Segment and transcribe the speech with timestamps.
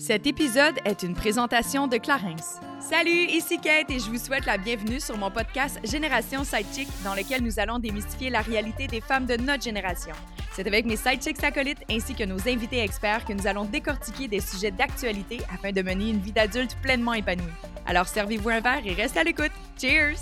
[0.00, 2.58] Cet épisode est une présentation de Clarence.
[2.80, 7.14] Salut, ici Kate et je vous souhaite la bienvenue sur mon podcast Génération Sidechick dans
[7.14, 10.14] lequel nous allons démystifier la réalité des femmes de notre génération.
[10.54, 14.40] C'est avec mes sidechicks acolytes ainsi que nos invités experts que nous allons décortiquer des
[14.40, 17.44] sujets d'actualité afin de mener une vie d'adulte pleinement épanouie.
[17.84, 19.52] Alors servez-vous un verre et restez à l'écoute.
[19.78, 20.16] Cheers!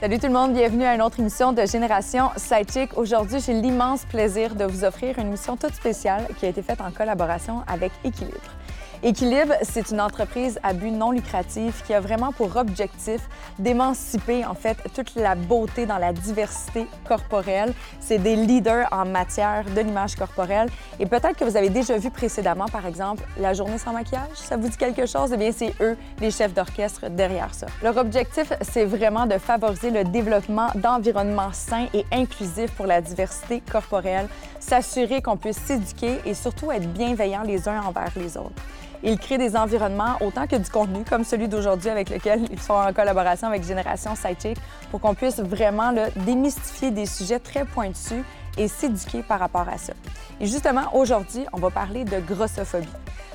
[0.00, 2.98] Salut tout le monde, bienvenue à une autre émission de Génération Sidechick.
[2.98, 6.80] Aujourd'hui, j'ai l'immense plaisir de vous offrir une émission toute spéciale qui a été faite
[6.80, 8.59] en collaboration avec Équilibre.
[9.02, 13.22] Équilibre, c'est une entreprise à but non lucratif qui a vraiment pour objectif
[13.58, 17.72] d'émanciper en fait toute la beauté dans la diversité corporelle.
[17.98, 20.68] C'est des leaders en matière de l'image corporelle
[20.98, 24.58] et peut-être que vous avez déjà vu précédemment par exemple la journée sans maquillage, ça
[24.58, 25.30] vous dit quelque chose?
[25.32, 27.68] Eh bien c'est eux les chefs d'orchestre derrière ça.
[27.82, 33.62] Leur objectif, c'est vraiment de favoriser le développement d'environnements sains et inclusifs pour la diversité
[33.72, 38.62] corporelle, s'assurer qu'on puisse s'éduquer et surtout être bienveillants les uns envers les autres.
[39.02, 42.74] Ils créent des environnements autant que du contenu, comme celui d'aujourd'hui avec lequel ils sont
[42.74, 44.58] en collaboration avec Génération Sidechick,
[44.90, 48.22] pour qu'on puisse vraiment démystifier des sujets très pointus
[48.58, 49.94] et s'éduquer par rapport à ça.
[50.38, 52.88] Et justement, aujourd'hui, on va parler de grossophobie.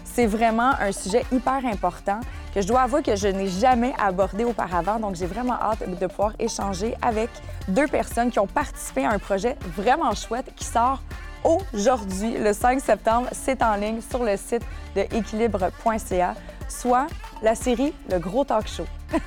[0.04, 2.20] C'est vraiment un sujet hyper important
[2.54, 5.00] que je dois avouer que je n'ai jamais abordé auparavant.
[5.00, 7.30] Donc, j'ai vraiment hâte de pouvoir échanger avec
[7.68, 11.02] deux personnes qui ont participé à un projet vraiment chouette qui sort
[11.46, 13.28] aujourd'hui, le 5 septembre.
[13.32, 14.64] C'est en ligne sur le site
[14.96, 16.36] de équilibre.ca,
[16.68, 17.08] soit
[17.42, 18.86] la série Le Gros Talk Show.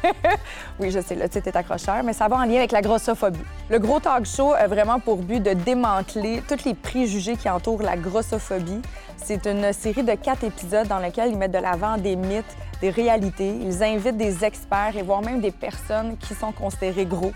[0.80, 3.38] oui, je sais, le titre est accrocheur, mais ça va en lien avec la grossophobie.
[3.70, 7.83] Le Gros Talk Show a vraiment pour but de démanteler tous les préjugés qui entourent
[7.83, 8.82] la grossophobie.
[9.16, 12.91] C'est une série de quatre épisodes dans lesquels ils mettent de l'avant des mythes, des
[12.91, 13.55] réalités.
[13.60, 17.32] Ils invitent des experts et voire même des personnes qui sont considérées gros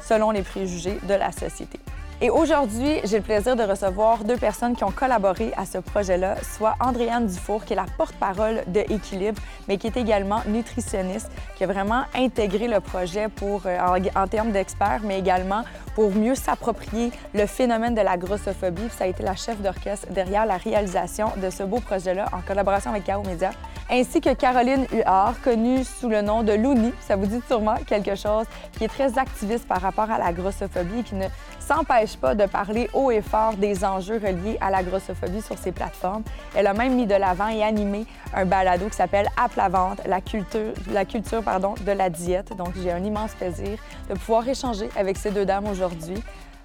[0.00, 1.78] selon les préjugés de la société.
[2.24, 6.36] Et aujourd'hui, j'ai le plaisir de recevoir deux personnes qui ont collaboré à ce projet-là,
[6.56, 11.64] soit Andréane Dufour, qui est la porte-parole de Équilibre, mais qui est également nutritionniste, qui
[11.64, 13.76] a vraiment intégré le projet pour, euh,
[14.14, 15.64] en, termes d'experts, mais également
[15.96, 18.88] pour mieux s'approprier le phénomène de la grossophobie.
[18.96, 22.92] Ça a été la chef d'orchestre derrière la réalisation de ce beau projet-là en collaboration
[22.92, 23.50] avec Caro Média,
[23.90, 28.14] ainsi que Caroline Huard, connue sous le nom de Louni, ça vous dit sûrement quelque
[28.14, 28.46] chose,
[28.78, 31.26] qui est très activiste par rapport à la grossophobie qui ne
[31.62, 35.72] s'empêche pas de parler haut et fort des enjeux reliés à la grossophobie sur ses
[35.72, 36.24] plateformes.
[36.54, 40.00] Elle a même mis de l'avant et animé un balado qui s'appelle À la vente,
[40.06, 42.56] la culture, la culture pardon, de la diète.
[42.56, 43.78] Donc j'ai un immense plaisir
[44.08, 46.22] de pouvoir échanger avec ces deux dames aujourd'hui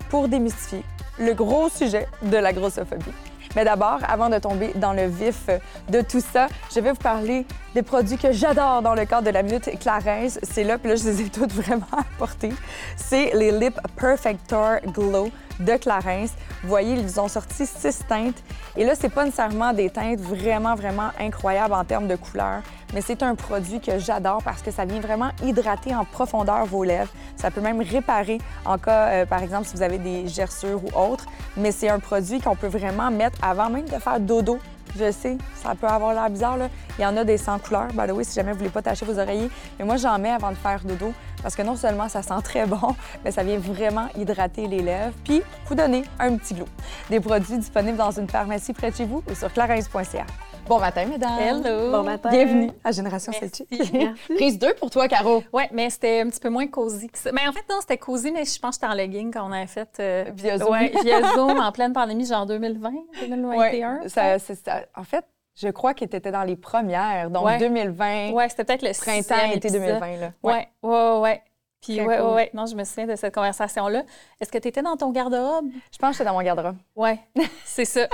[0.09, 0.83] pour démystifier
[1.19, 3.13] le gros sujet de la grossophobie.
[3.55, 5.49] Mais d'abord, avant de tomber dans le vif
[5.89, 9.31] de tout ça, je vais vous parler des produits que j'adore dans le cadre de
[9.31, 10.39] la minute Clarence.
[10.43, 12.53] C'est là, puis là, je les ai toutes vraiment apportés.
[12.95, 16.31] C'est les Lip Perfector Glow de Clarence.
[16.63, 18.41] Vous voyez, ils ont sorti six teintes.
[18.75, 22.61] Et là, c'est pas nécessairement des teintes vraiment, vraiment incroyables en termes de couleur,
[22.93, 26.83] mais c'est un produit que j'adore parce que ça vient vraiment hydrater en profondeur vos
[26.83, 27.11] lèvres.
[27.35, 30.97] Ça peut même réparer en cas, euh, par exemple, si vous avez des gerçures ou
[30.97, 31.25] autres.
[31.55, 34.59] Mais c'est un produit qu'on peut vraiment mettre avant même de faire dodo.
[34.97, 36.57] Je sais, ça peut avoir l'air bizarre.
[36.97, 38.81] Il y en a des sans couleur, by the way, si jamais vous voulez pas
[38.81, 39.49] tacher vos oreillers.
[39.77, 41.13] Mais moi, j'en mets avant de faire dodo
[41.43, 45.13] parce que non seulement ça sent très bon, mais ça vient vraiment hydrater les lèvres
[45.23, 46.67] puis vous donner un petit glow.
[47.09, 50.25] Des produits disponibles dans une pharmacie près de chez vous ou sur clarence.ca.
[50.67, 51.39] Bon matin, mesdames.
[51.65, 51.91] Hello.
[51.91, 52.29] Bon matin.
[52.29, 53.65] Bienvenue à Génération Merci.
[53.67, 53.93] Celtic.
[54.35, 55.41] Prise 2 pour toi, Caro.
[55.53, 57.31] Oui, mais c'était un petit peu moins cosy que ça.
[57.31, 59.51] Mais en fait, non, c'était cosy, mais je pense que j'étais en legging quand on
[59.53, 59.87] avait fait.
[60.01, 60.69] euh, Via Zoom.
[60.71, 62.91] Ouais, via Zoom en pleine pandémie, genre 2020,
[63.21, 63.99] 2021.
[64.01, 64.81] Ouais, ça- c'est ça.
[64.95, 65.23] En fait,
[65.55, 67.57] je crois que tu étais dans les premières, donc Ouais.
[67.59, 69.81] 2020, Ouais, c'était peut-être le printemps, été épisode.
[69.99, 70.17] 2020.
[70.17, 70.31] Là.
[70.43, 71.41] Ouais, ouais, ouais.
[71.79, 72.33] Puis, ouais, cool.
[72.33, 72.49] ouais.
[72.55, 74.03] Non, je me souviens de cette conversation-là.
[74.41, 75.69] Est-ce que tu étais dans ton garde-robe?
[75.93, 76.75] Je pense que j'étais dans mon garde-robe.
[76.95, 77.19] Ouais,
[77.63, 78.07] c'est ça.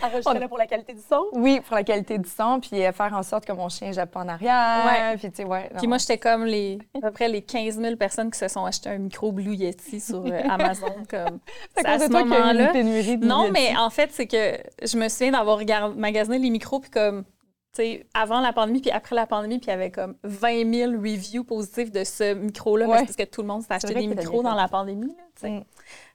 [0.06, 1.24] Enregistré là pour la qualité du son?
[1.32, 4.10] Oui, pour la qualité du son, puis euh, faire en sorte que mon chien jappe
[4.12, 4.84] pas en arrière.
[4.86, 5.16] Ouais.
[5.18, 5.68] Puis, tu sais, ouais.
[5.76, 5.88] Puis non.
[5.90, 8.88] moi, j'étais comme les, à peu près les 15 000 personnes qui se sont acheté
[8.90, 10.94] un micro Blue Yeti sur euh, Amazon.
[11.08, 11.38] Comme,
[11.76, 12.68] C'est à ce moment-là.
[12.72, 13.52] pénurie de Non, Yeti.
[13.52, 17.24] mais en fait, c'est que je me souviens d'avoir regardé, magasiné les micros, puis comme,
[17.72, 20.74] tu sais, avant la pandémie, puis après la pandémie, puis il y avait comme 20
[20.74, 22.98] 000 reviews positifs de ce micro-là, Ouais.
[22.98, 25.50] parce que tout le monde s'est acheté des micros dans la pandémie, là, tu sais.
[25.50, 25.64] Mm.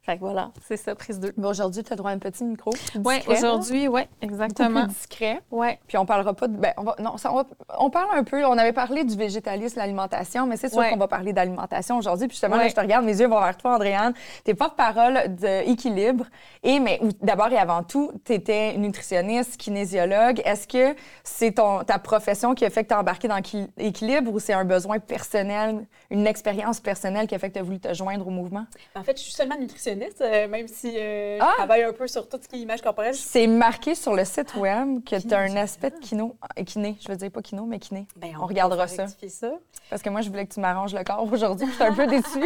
[0.06, 1.34] Fait que voilà, c'est ça, prise 2.
[1.38, 2.72] Mais aujourd'hui, tu as droit à un petit micro.
[3.04, 4.82] Oui, aujourd'hui, oui, exactement.
[4.84, 5.42] plus discret.
[5.50, 5.80] Ouais.
[5.88, 6.56] Puis on parlera pas de.
[6.56, 7.46] Ben, on, va, non, ça, on, va-
[7.80, 8.46] on parle un peu.
[8.46, 10.92] On avait parlé du végétalisme, l'alimentation, mais c'est sûr Ouais.
[10.92, 12.28] qu'on va parler d'alimentation aujourd'hui.
[12.28, 14.14] Puis justement, là, je te regarde, mes yeux vont vers toi, Andréane.
[14.44, 16.26] Tu es porte-parole d'Équilibre.
[16.64, 20.42] Et, mais d'abord et avant tout, tu étais nutritionniste, kinésiologue.
[20.46, 23.68] Est-ce que c'est ton, ta profession qui a fait que tu as embarqué dans Qui-
[23.78, 27.64] Équilibre ou c'est un besoin personnel, une expérience personnelle qui a fait que tu as
[27.64, 28.66] voulu te joindre au mouvement?
[28.96, 31.50] En fait, je suis seulement nutritionniste, euh, même si euh, Ah!
[31.52, 33.14] je travaille un peu sur tout ce qui est image corporelle.
[33.16, 36.98] C'est marqué sur le site web que tu as un aspect de kino, euh, kiné,
[37.02, 38.08] je veux dire pas kino, mais kiné.
[38.16, 39.06] Ben, On regardera ça.
[39.08, 39.52] ça.
[39.90, 42.08] Parce que moi, je voulais que tu m'arranges le corps aujourd'hui, je suis un peu
[42.08, 42.40] déçue.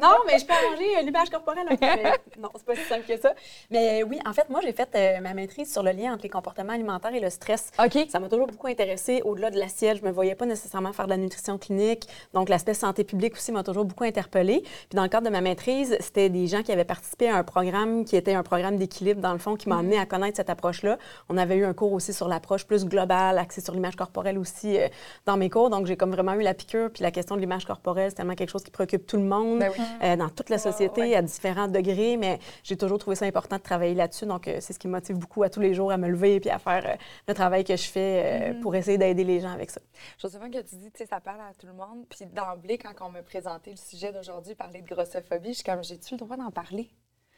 [0.00, 1.86] non, mais je peux arranger euh, l'image corporelle un peu.
[1.86, 3.32] mais non, c'est pas si simple que ça.
[3.70, 6.28] Mais oui, en fait, moi, j'ai fait euh, ma maîtrise sur le lien entre les
[6.28, 7.70] comportements alimentaires et le stress.
[7.82, 8.06] OK.
[8.10, 9.22] Ça m'a toujours beaucoup intéressée.
[9.24, 12.06] Au-delà de l'assiette, je me voyais pas nécessairement faire de la nutrition clinique.
[12.34, 14.60] Donc, l'aspect santé publique aussi m'a toujours beaucoup interpellée.
[14.62, 17.42] Puis, dans le cadre de ma maîtrise, c'était des gens qui avaient participé à un
[17.42, 20.50] programme qui était un programme d'équilibre, dans le fond, qui m'a amené à connaître cette
[20.50, 20.98] approche-là.
[21.30, 24.78] On avait eu un cours aussi sur l'approche plus globale, axée sur l'image corporelle aussi
[24.78, 24.88] euh,
[25.24, 25.70] dans mes cours.
[25.70, 26.90] Donc, j'ai comme vraiment eu la piqûre.
[26.92, 29.60] Puis, la question de l'image corporelle, c'est tellement quelque chose qui préoccupe tout le monde,
[29.60, 29.84] Ben oui.
[30.02, 32.18] euh, dans toute la société, à différents degrés.
[32.18, 34.26] Mais j'ai toujours trouvé ça important de travailler là-dessus.
[34.26, 36.40] Donc, euh, c'est ce qui me motive beaucoup à tous les jours à me lever
[36.40, 39.70] puis à faire le travail que je fais euh, pour essayer d'aider les gens avec
[39.70, 39.80] ça.
[40.18, 42.04] Joséphine, que tu dis, tu sais, ça parle à tout le monde.
[42.10, 45.82] Puis d'emblée, quand on m'a présenté le sujet d'aujourd'hui, parler de grossophobie, je suis comme,
[45.82, 46.81] j'ai-tu le droit d'en parler?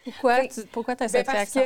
[0.04, 1.62] Pourquoi tu pourquoi as Ben, cette réaction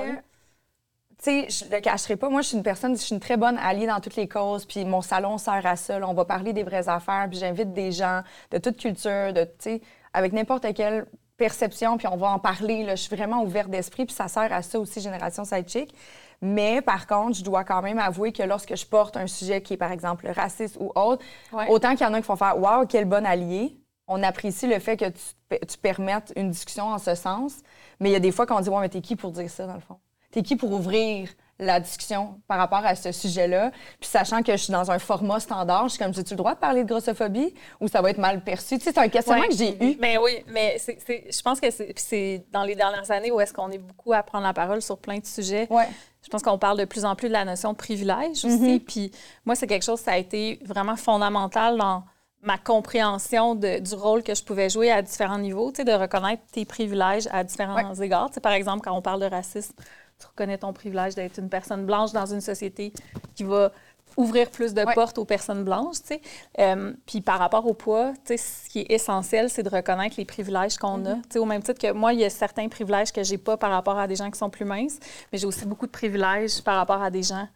[1.21, 2.29] tu sais, je le cacherai pas.
[2.29, 4.65] Moi, je suis une personne, je suis une très bonne alliée dans toutes les causes.
[4.65, 5.99] Puis mon salon sert à ça.
[5.99, 6.09] là.
[6.09, 7.27] On va parler des vraies affaires.
[7.29, 9.81] Puis j'invite des gens de toute culture, de, tu sais,
[10.13, 11.07] avec n'importe quelle
[11.37, 11.99] perception.
[11.99, 12.85] Puis on va en parler.
[12.85, 12.95] Là.
[12.95, 14.07] Je suis vraiment ouverte d'esprit.
[14.07, 15.93] Puis ça sert à ça aussi, Génération Sidechick.
[16.41, 19.75] Mais par contre, je dois quand même avouer que lorsque je porte un sujet qui
[19.75, 21.67] est, par exemple, raciste ou autre, Ouais.
[21.69, 23.77] autant qu'il y en a qui vont faire Waouh, quel bon allié.
[24.09, 27.55] On apprécie le fait que tu, tu permettes une discussion en ce sens.
[28.01, 29.67] Mais il y a des fois qu'on dit Ouais, mais t'es qui pour dire ça,
[29.67, 29.99] dans le fond?
[30.31, 31.29] T'es qui pour ouvrir
[31.61, 33.71] la discussion par rapport à ce sujet-là?
[33.99, 36.55] Puis sachant que je suis dans un format standard, je suis comme, j'ai-tu le droit
[36.55, 38.77] de parler de grossophobie ou ça va être mal perçu?
[38.79, 39.49] Tu sais, c'est un questionnement Ouais.
[39.49, 39.97] que j'ai eu.
[40.01, 41.67] Mais oui, mais c'est, c'est- je pense que
[41.97, 44.99] c'est, dans les dernières années où est-ce qu'on est beaucoup à prendre la parole sur
[44.99, 45.67] plein de sujets.
[45.71, 45.89] Ouais.
[46.23, 48.75] Je pense qu'on parle de plus en plus de la notion de privilège aussi.
[48.75, 48.81] Mhm.
[48.81, 49.11] Puis
[49.47, 52.05] moi, c'est quelque chose, ça a été vraiment fondamental dans
[52.43, 55.93] ma compréhension de- du rôle que je pouvais jouer à différents niveaux, tu sais, de
[55.93, 58.29] reconnaître tes privilèges à différents égards.
[58.29, 59.75] Tu sais, par exemple, quand on parle de racisme,
[60.21, 62.93] tu reconnais ton privilège d'être une personne blanche dans une société
[63.35, 63.73] qui va
[64.17, 64.95] ouvrir plus de Ouais.
[64.95, 66.21] portes aux personnes blanches, tu sais.
[66.59, 70.17] Euh, puis par rapport au poids, tu sais, ce qui est essentiel, c'est de reconnaître
[70.19, 71.15] les privilèges qu'on a.
[71.15, 73.57] Tu sais, au même titre que moi, il y a certains privilèges que j'ai pas
[73.57, 74.99] par rapport à des gens qui sont plus minces,
[75.33, 77.47] mais j'ai aussi beaucoup de privilèges par rapport à des gens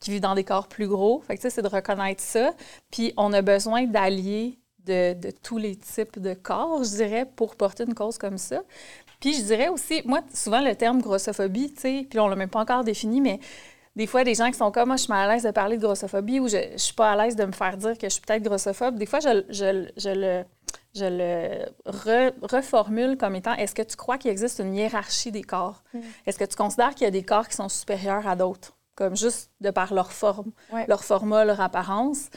[0.00, 1.20] qui vivent dans des corps plus gros.
[1.26, 2.52] Fait que, c'est de reconnaître ça.
[2.90, 7.54] Puis on a besoin d'allier de, de tous les types de corps, je dirais, pour
[7.56, 8.62] porter une cause comme ça.
[9.20, 12.48] Puis je dirais aussi, moi, souvent le terme grossophobie, tu sais, puis on l'a même
[12.48, 13.38] pas encore défini, mais
[13.94, 15.76] des fois, des gens qui sont comme moi, je suis mal à l'aise de parler
[15.76, 18.14] de grossophobie ou je, je suis pas à l'aise de me faire dire que je
[18.14, 18.96] suis peut-être grossophobe.
[18.96, 20.44] Des fois, je, je- je le,
[20.94, 25.42] je le re- reformule comme étant est-ce que tu crois qu'il existe une hiérarchie des
[25.42, 25.82] corps?
[26.24, 29.16] Est-ce que tu considères qu'il y a des corps qui sont supérieurs à d'autres, comme
[29.16, 30.84] juste de par leur forme, Ouais.
[30.88, 32.28] leur format, leur apparence?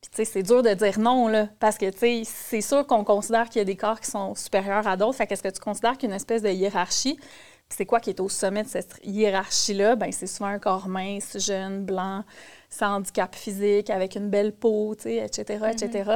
[0.00, 2.86] Puis, tu sais, c'est dur de dire non, là, parce que, tu sais, c'est sûr
[2.86, 5.16] qu'on considère qu'il y a des corps qui sont supérieurs à d'autres.
[5.18, 7.16] Fait qu'est-ce que tu considères qu'il y a une espèce de hiérarchie?
[7.16, 9.96] Puis c'est quoi qui est au sommet de cette hiérarchie-là?
[9.96, 12.24] Bien, c'est souvent un corps mince, jeune, blanc,
[12.70, 16.10] sans handicap physique, avec une belle peau, tu sais, etc., etc.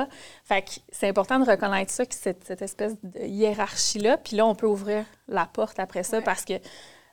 [0.45, 4.17] Fait que c'est important de reconnaître ça, que cette, cette espèce de hiérarchie-là.
[4.17, 6.55] Puis là, on peut ouvrir la porte après ça parce que,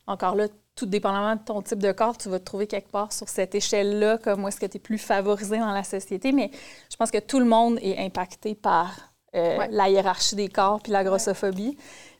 [0.07, 0.47] encore là,
[0.81, 3.53] tout dépendamment de ton type de corps, tu vas te trouver quelque part sur cette
[3.53, 6.31] échelle-là, comme où est-ce que tu es plus favorisé dans la société.
[6.31, 6.49] Mais
[6.89, 8.89] je pense que tout le monde est impacté par
[9.35, 9.67] euh, Ouais.
[9.71, 11.77] la hiérarchie des corps puis la grossophobie.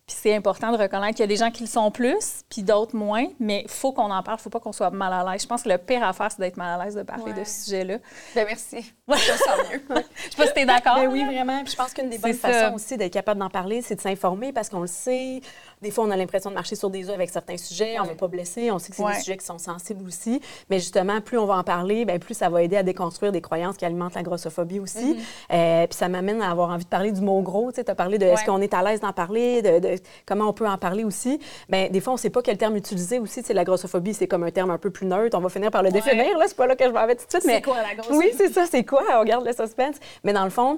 [0.08, 2.64] Puis c'est important de reconnaître qu'il y a des gens qui le sont plus, puis
[2.64, 5.32] d'autres moins, mais il faut qu'on en parle, il faut pas qu'on soit mal à
[5.32, 5.44] l'aise.
[5.44, 7.40] Je pense que le pire à faire, c'est d'être mal à l'aise de parler Ouais.
[7.40, 7.98] de ce sujet-là.
[8.36, 8.94] Ben merci.
[9.08, 9.82] Je me sens mieux.
[10.16, 10.96] Je sais pas si tu es d'accord.
[10.96, 11.64] Ben oui, vraiment.
[11.64, 12.50] Puis je pense qu'une des bonnes ça.
[12.52, 15.40] façons aussi d'être capable d'en parler, c'est de s'informer parce qu'on le sait.
[15.82, 17.98] Des fois, on a l'impression de marcher sur des œufs avec certains sujets.
[18.00, 18.70] On ne veut pas blesser.
[18.72, 19.14] On sait que c'est Ouais.
[19.14, 20.42] des sujets qui sont sensibles aussi.
[20.70, 23.42] Mais justement, plus on va en parler, ben plus ça va aider à déconstruire des
[23.42, 25.18] croyances qui alimentent la grossophobie aussi.
[25.54, 27.72] Euh, puis ça m'amène à avoir envie de parler du mot gros.
[27.72, 28.46] Tu as parlé de est-ce Ouais.
[28.48, 29.91] qu'on est à l'aise d'en parler, de, de
[30.26, 31.40] comment on peut en parler aussi.
[31.70, 33.42] Ben des fois, on ne sait pas quel terme utiliser aussi.
[33.42, 35.38] Sais, la grossophobie, c'est comme un terme un peu plus neutre.
[35.38, 36.38] On va finir par le définir.
[36.38, 37.44] Là, c'est pas là que je m'en vais tout de suite.
[37.44, 38.28] C'est mais quoi, la grossophobie?
[38.28, 38.66] Oui, c'est ça.
[38.66, 39.04] C'est quoi?
[39.20, 39.96] On garde le suspense.
[40.24, 40.78] Mais dans le fond,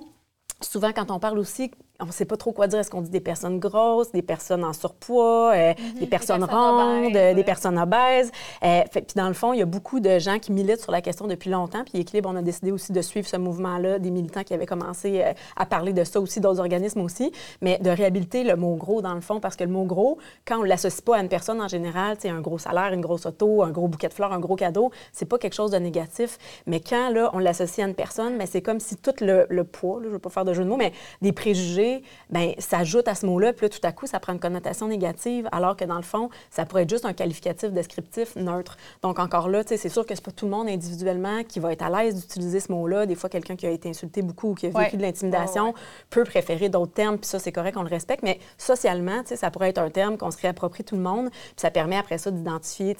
[0.61, 2.79] souvent, quand on parle aussi, on ne sait pas trop quoi dire.
[2.79, 7.15] Est-ce qu'on dit des personnes grosses, des personnes en surpoids, euh, des personnes rondes, obèses,
[7.15, 8.31] euh, des personnes obèses?
[8.63, 10.91] Euh, fait- puis dans le fond, il y a beaucoup de gens qui militent sur
[10.91, 11.83] la question depuis longtemps.
[11.85, 15.21] Puis Équilibre, on a décidé aussi de suivre ce mouvement-là, des militants qui avaient commencé
[15.21, 17.31] euh, à parler de ça aussi, d'autres organismes aussi,
[17.61, 20.57] mais de réhabiliter le mot gros dans le fond, parce que le mot gros, quand
[20.59, 23.25] on ne l'associe pas à une personne en général, c'est un gros salaire, une grosse
[23.27, 26.37] auto, un gros bouquet de fleurs, un gros cadeau, c'est pas quelque chose de négatif.
[26.65, 29.63] Mais quand là, on l'associe à une personne, mais c'est comme si tout le, le
[29.63, 32.03] poids, là, je ne veux pas faire de jeu de mots, mais des préjugés léger,
[32.29, 34.87] ben ça ajoute à ce mot-là, puis là, tout à coup, ça prend une connotation
[34.87, 38.77] négative, alors que dans le fond, ça pourrait être juste un qualificatif descriptif neutre.
[39.01, 41.83] Donc, encore là, c'est sûr que c'est pas tout le monde individuellement qui va être
[41.83, 43.05] à l'aise d'utiliser ce mot-là.
[43.05, 45.73] Des fois, quelqu'un qui a été insulté beaucoup ou qui a vécu de l'intimidation
[46.09, 49.69] peut préférer d'autres termes, puis ça, c'est correct, on le respecte, mais socialement, ça pourrait
[49.69, 52.95] être un terme qu'on se réapproprie tout le monde, puis ça permet après ça d'identifier,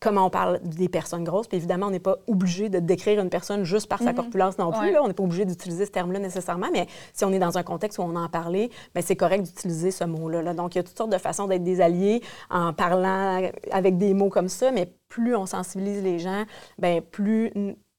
[0.00, 1.46] comment on parle des personnes grosses.
[1.46, 4.16] Puis évidemment, on n'est pas obligé de décrire une personne juste par sa mhm.
[4.16, 4.90] corpulence non plus.
[4.92, 5.02] Là.
[5.02, 7.98] On n'est pas obligé d'utiliser ce terme-là nécessairement, mais si on est dans un contexte
[7.98, 10.42] où on en parlait, bien, c'est correct d'utiliser ce mot-là.
[10.42, 10.54] Là.
[10.54, 14.14] Donc, il y a toutes sortes de façons d'être des alliés en parlant avec des
[14.14, 16.44] mots comme ça, mais plus on sensibilise les gens,
[16.78, 17.52] bien, plus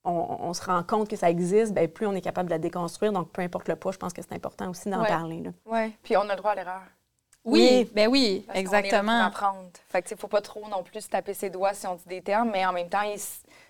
[0.03, 3.11] on, se rend compte que ça existe, bien, plus on est capable de la déconstruire.
[3.11, 5.43] Donc, peu importe le poids, je pense que c'est important aussi d'en parler.
[5.65, 6.81] Oui, puis on a le droit à l'erreur.
[7.43, 9.17] Oui, ben oui, exactement.
[9.17, 9.69] Pour apprendre.
[9.89, 12.21] Fait que, faut pas trop non plus se taper ses doigts si on dit des
[12.21, 13.01] termes, mais en même temps,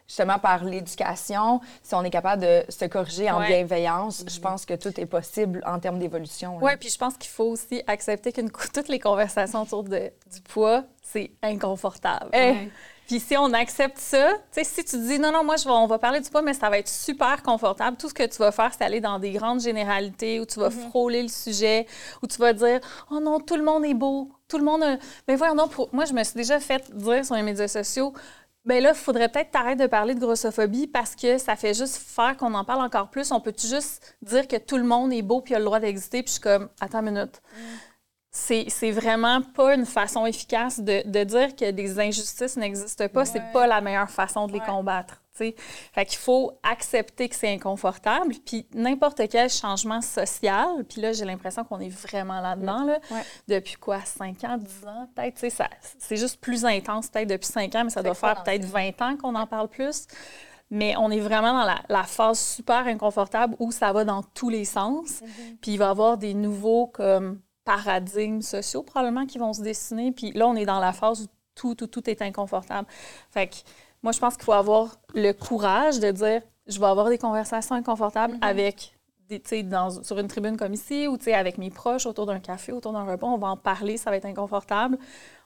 [0.07, 4.73] justement, par l'éducation, si on est capable de se corriger en bienveillance, je pense que
[4.73, 6.57] tout est possible en termes d'évolution.
[6.61, 8.41] Oui, puis je pense qu'il faut aussi accepter que
[8.73, 12.29] toutes les conversations autour de, du poids, c'est inconfortable.
[12.33, 12.69] Eh,
[13.11, 15.71] puis si on accepte ça, tu sais, si tu dis non, non, moi, je vais,
[15.71, 18.37] on va parler du poids, mais ça va être super confortable, tout ce que tu
[18.37, 20.89] vas faire, c'est aller dans des grandes généralités où tu vas mhm.
[20.89, 21.87] frôler le sujet,
[22.23, 24.97] où tu vas dire oh non, tout le monde est beau, tout le monde.
[25.27, 25.89] Mais voyons, non, pour...
[25.91, 28.13] moi, je me suis déjà fait dire sur les médias sociaux
[28.63, 31.97] Bien là, il faudrait peut-être t'arrêter de parler de grossophobie parce que ça fait juste
[31.97, 33.31] faire qu'on en parle encore plus.
[33.33, 36.21] On peut juste dire que tout le monde est beau puis a le droit d'exister?
[36.23, 37.41] Puis je suis comme, attends une minute.
[37.53, 37.59] Mm
[38.31, 43.25] c'est vraiment pas une façon efficace de, de, dire que des injustices n'existent pas.
[43.25, 45.21] C'est pas la meilleure façon de les combattre.
[45.33, 45.55] T'sais.
[45.93, 48.33] Fait qu'il faut accepter que c'est inconfortable.
[48.45, 52.99] Puis n'importe quel changement social, puis là, j'ai l'impression qu'on est vraiment là-dedans, là,
[53.49, 55.45] depuis quoi, 5 ans, 10 ans, peut-être.
[55.99, 59.17] C'est juste plus intense, peut-être depuis 5 ans, mais ça doit faire peut-être 20 ans
[59.17, 60.07] qu'on en parle plus.
[60.69, 64.47] Mais on est vraiment dans la, la, phase super inconfortable où ça va dans tous
[64.47, 65.19] les sens.
[65.21, 65.57] Mm-hmm.
[65.61, 70.11] Puis il va y avoir des nouveaux comme paradigmes sociaux probablement qui vont se dessiner.
[70.11, 72.87] Puis là, on est dans la phase où tout, tout, tout est inconfortable.
[73.29, 73.55] Fait que
[74.03, 77.75] moi, je pense qu'il faut avoir le courage de dire je vais avoir des conversations
[77.75, 78.45] inconfortables mm-hmm.
[78.45, 78.93] avec
[79.39, 82.93] des, dans, sur une tribune comme ici ou avec mes proches autour d'un café, autour
[82.93, 83.27] d'un repas.
[83.27, 84.97] On va en parler, ça va être inconfortable.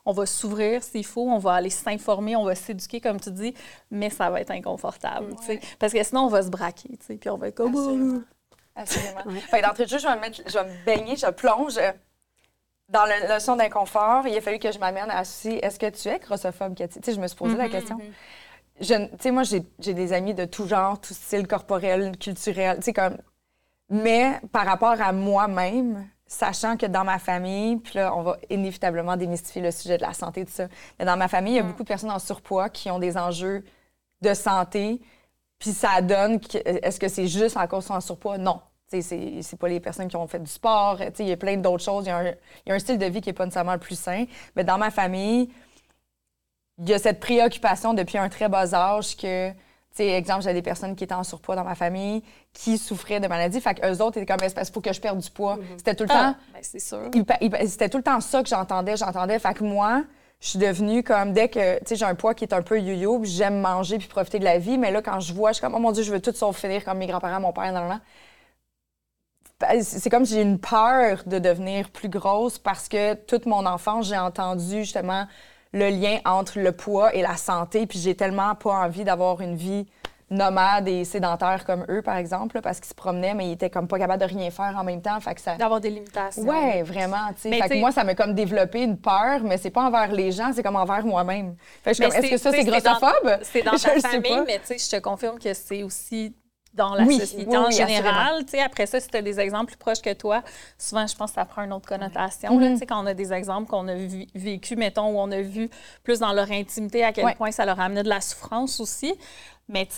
[0.04, 3.54] On va s'ouvrir s'il faut, on va aller s'informer, on va s'éduquer, comme tu dis,
[3.90, 5.34] mais ça va être inconfortable.
[5.78, 6.98] Parce que sinon, on va se braquer.
[7.20, 8.24] Puis on va être comme.
[8.74, 9.22] Absolument.
[9.62, 11.78] d'entrée de jeu, je vais, me mettre, je vais me baigner, je plonge
[12.88, 14.26] dans la leçon d'inconfort.
[14.26, 17.00] Il a fallu que je m'amène à aussi est-ce que tu es grossophobe, Cathy?
[17.00, 17.98] Tu sais, je me suis posé la mm-hmm, question.
[18.80, 19.10] Mm-hmm.
[19.10, 22.92] Tu sais, moi, j'ai des amis de tout genre, tout style corporel, culturel, tu sais,
[22.92, 23.16] comme.
[23.88, 29.16] Mais par rapport à moi-même, sachant que dans ma famille, puis là, on va inévitablement
[29.16, 30.66] démystifier le sujet de la santé, tout ça.
[30.98, 31.68] Mais dans ma famille, il y a mm.
[31.68, 33.64] beaucoup de personnes en surpoids qui ont des enjeux
[34.22, 35.00] de santé,
[35.58, 38.38] puis ça donne, est-ce que c'est juste en cause de son surpoids?
[38.38, 38.60] Non.
[38.88, 40.98] C'est pas les personnes qui ont fait du sport.
[41.18, 42.06] Il y a plein d'autres choses.
[42.06, 42.08] Il
[42.66, 44.26] y, a un style de vie qui n'est pas nécessairement le plus sain.
[44.54, 45.50] Mais dans ma famille,
[46.78, 49.50] il y a cette préoccupation depuis un très bas âge que,
[49.98, 53.60] exemple, j'ai des personnes qui étaient en surpoids dans ma famille, qui souffraient de maladies.
[53.60, 55.56] Fait qu'eux autres étaient comme, il faut que je perde du poids.
[55.56, 55.78] Mm-hmm.
[55.78, 56.40] C'était tout le ah, temps.
[56.52, 57.10] Ben, c'est sûr.
[57.66, 58.96] C'était tout le temps ça que j'entendais.
[58.96, 59.38] J'entendais.
[59.40, 60.04] Fait que moi,
[60.38, 62.80] je suis devenue comme dès que, tu sais, j'ai un poids qui est un peu
[62.80, 65.62] yo-yo, j'aime manger puis profiter de la vie, mais là, quand je vois, je suis
[65.62, 68.00] comme, oh mon Dieu, je veux tout sauf finir comme mes grands-parents, mon père, ben,
[69.82, 74.18] c'est comme j'ai une peur de devenir plus grosse parce que toute mon enfance, j'ai
[74.18, 75.26] entendu justement
[75.72, 79.56] le lien entre le poids et la santé, puis j'ai tellement pas envie d'avoir une
[79.56, 79.86] vie
[80.28, 83.86] nomade et sédentaire comme eux, par exemple, parce qu'ils se promenaient, mais ils étaient comme
[83.86, 85.18] pas capables de rien faire en même temps.
[85.20, 85.56] Fait que ça...
[85.56, 86.42] D'avoir des limitations.
[86.42, 87.28] Ouais, vraiment.
[87.36, 90.50] Fait que moi, ça m'a comme développé une peur, mais c'est pas envers les gens,
[90.52, 91.54] c'est comme envers moi-même.
[91.82, 93.38] Fait que est-ce que ça, c'est grossophobe?
[93.42, 96.34] C'est dans, ta famille, mais tu sais, je te confirme que c'est aussi
[96.76, 98.44] dans la société en général.
[98.64, 100.42] Après ça, si tu as des exemples plus proches que toi,
[100.78, 102.54] souvent, je pense que ça prend une autre connotation.
[102.56, 103.94] Mm Quand on a des exemples qu'on a
[104.34, 105.70] vécu, mettons, où on a vu
[106.04, 109.14] plus dans leur intimité à quel point ça leur amenait de la souffrance aussi.
[109.68, 109.94] Mais tu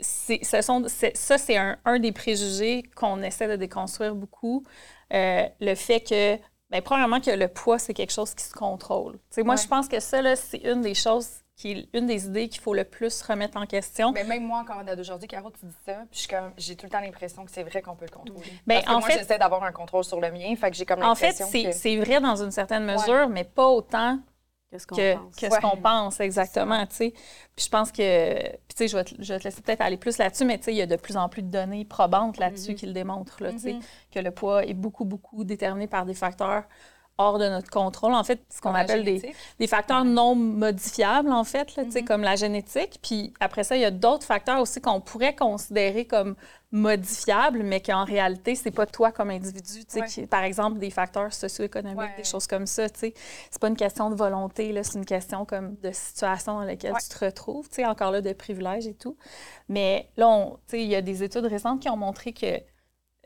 [0.00, 4.64] sais, ce sont, ça, c'est un, un, des préjugés qu'on essaie de déconstruire beaucoup.
[5.12, 6.36] Euh, le fait que,
[6.70, 9.18] bien, premièrement, que le poids, c'est quelque chose qui se contrôle.
[9.30, 11.28] sais, moi, je pense que ça, c'est une des choses
[11.58, 14.12] qui est une des idées qu'il faut le plus remettre en question.
[14.12, 17.44] Mais même moi, encore d'aujourd'hui, Caro, tu dis ça, puis j'ai tout le temps l'impression
[17.44, 18.46] que c'est vrai qu'on peut le contrôler.
[18.64, 20.86] Bien, Parce que en moi, j'essaie d'avoir un contrôle sur le mien, fait que j'ai
[20.86, 24.20] comme l'impression En fait, c'est vrai dans une certaine mesure, mais pas autant
[24.70, 24.86] que ce
[25.60, 25.80] qu'on pense.
[25.82, 26.20] pense.
[26.20, 27.10] exactement, tu sais.
[27.56, 29.80] Puis je pense que, puis tu sais, je, vais te, je vais te laisser peut-être
[29.80, 31.84] aller plus là-dessus, mais tu sais, il y a de plus en plus de données
[31.84, 32.76] probantes là-dessus mm-hmm.
[32.76, 34.14] qui le démontrent, là, tu sais, mm-hmm.
[34.14, 36.64] que le poids est beaucoup, beaucoup déterminé par des facteurs
[37.18, 38.14] hors de notre contrôle.
[38.14, 42.22] En fait, ce qu'on appelle des, des, facteurs non modifiables, en fait, là, mm comme
[42.22, 43.00] la génétique.
[43.02, 46.36] Puis après ça, il y a d'autres facteurs aussi qu'on pourrait considérer comme
[46.70, 49.84] modifiables, mais qu'en réalité, c'est pas toi comme individu.
[49.84, 52.86] Qui, par exemple, des facteurs socio-économiques, des choses comme ça.
[52.94, 53.14] C'est
[53.60, 57.24] pas une question de volonté, c'est une question comme de situation dans laquelle tu te
[57.24, 57.68] retrouves.
[57.84, 59.16] Encore là, de privilèges et tout.
[59.68, 62.60] Mais là, il y a des études récentes qui ont montré que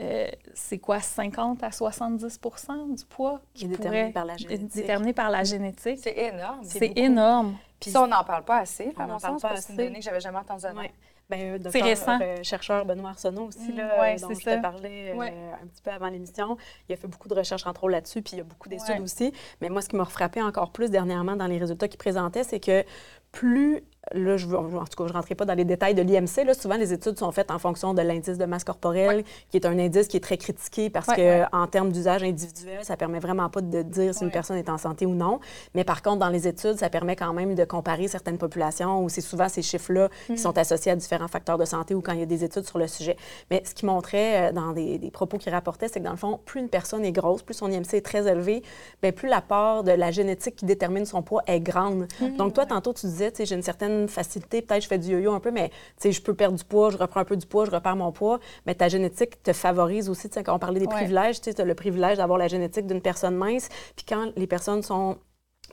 [0.02, 4.75] euh, c'est quoi, 50 à 70% du poids qui est déterminé par la génétique.
[4.75, 6.00] Déterminé par la génétique?
[6.02, 6.61] C'est énorme.
[6.64, 7.56] C'est énorme.
[7.80, 9.62] Puis ça, on n'en parle pas assez, on n'en parle pas assez.
[9.62, 10.82] C'est une donnée que j'avais jamais entendue avant.
[11.30, 12.18] Ben, c'est récent.
[12.21, 15.90] Euh, chercheur Benoît Arsenault aussi, mm, là, dont je te parlais euh, un petit peu
[15.90, 16.59] avant l'émission.
[16.88, 19.00] Il a fait beaucoup de recherches, entre autres, là-dessus, puis il y a beaucoup d'études
[19.00, 19.32] aussi.
[19.61, 22.61] Mais moi, ce qui m'a frappé encore plus dernièrement dans les résultats qu'il présentait, c'est
[22.61, 22.85] que
[23.30, 26.44] plus Là, je en tout cas, je ne rentrerai pas dans les détails de l'IMC.
[26.44, 29.64] Là, souvent, les études sont faites en fonction de l'indice de masse corporelle, qui est
[29.64, 33.49] un indice qui est très critiqué parce que, en termes d'usage individuel, ça permet vraiment
[33.49, 35.38] pas de dire si une personne est en santé ou non.
[35.75, 39.09] Mais par contre, dans les études, ça permet quand même de comparer certaines populations où
[39.09, 40.37] c'est souvent ces chiffres-là qui mm.
[40.37, 42.78] sont associés à différents facteurs de santé ou quand il y a des études sur
[42.78, 43.16] le sujet.
[43.50, 46.40] Mais ce qui montrait euh, dans des, propos qui rapportaient, c'est que dans le fond,
[46.44, 48.62] plus une personne est grosse, plus son IMC est très élevé,
[49.00, 52.09] bien, plus la part de la génétique qui détermine son poids est grande.
[52.21, 52.37] Mm.
[52.37, 54.62] Donc, toi, tantôt, tu disais, j'ai une certaine facilité.
[54.62, 55.70] Peut-être je fais du yo-yo un peu, mais
[56.02, 58.40] je peux perdre du poids, je reprends un peu du poids, je repère mon poids.
[58.66, 60.28] Mais ta génétique te favorise aussi.
[60.30, 63.68] Quand on parlait des privilèges, tu as le privilège d'avoir la génétique d'une personne mince.
[63.96, 65.18] Puis quand les personnes sont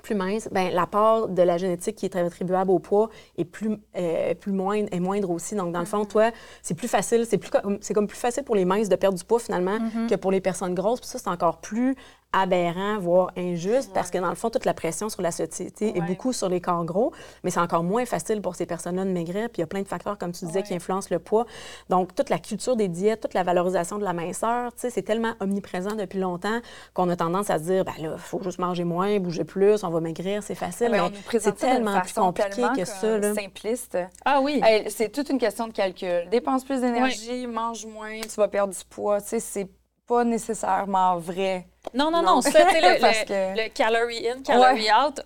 [0.01, 3.77] plus minces, ben la part de la génétique qui est attribuable au poids est plus,
[3.97, 5.55] euh, plus moindre, est moindre aussi.
[5.55, 6.07] Donc, dans le fond, mm-hmm.
[6.07, 9.17] toi, c'est plus facile, c'est plus c'est comme plus facile pour les minces de perdre
[9.17, 10.09] du poids finalement mm-hmm.
[10.09, 11.01] que pour les personnes grosses.
[11.01, 11.95] Puis ça, c'est encore plus
[12.31, 16.01] aberrant, voire injuste, parce que dans le fond, toute la pression sur la société est
[16.01, 17.11] beaucoup sur les corps gros,
[17.43, 19.49] mais c'est encore moins facile pour ces personnes-là de maigrir.
[19.49, 21.45] Puis il y a plein de facteurs, comme tu disais, qui influencent le poids.
[21.89, 25.95] Donc, toute la culture des diètes, toute la valorisation de la minceur, c'est tellement omniprésent
[25.95, 26.59] depuis longtemps
[26.93, 29.83] qu'on a tendance à se dire, ben là, il faut juste manger moins, bouger plus,
[29.83, 30.89] on va maigrir, c'est facile.
[30.91, 30.99] mais,
[31.39, 33.17] c'est tellement plus compliqué que ça.
[33.17, 33.33] Là.
[33.33, 33.97] simpliste.
[34.23, 34.61] Ah oui.
[34.89, 36.27] c'est toute une question de calcul.
[36.29, 39.19] Dépense plus d'énergie, mange moins, tu vas perdre du poids.
[39.21, 39.69] Tu sais, c'est
[40.09, 41.67] pas nécessairement vrai.
[41.93, 42.41] Non, non, non.
[42.41, 45.21] Ça, le, le, calorie in, calorie out,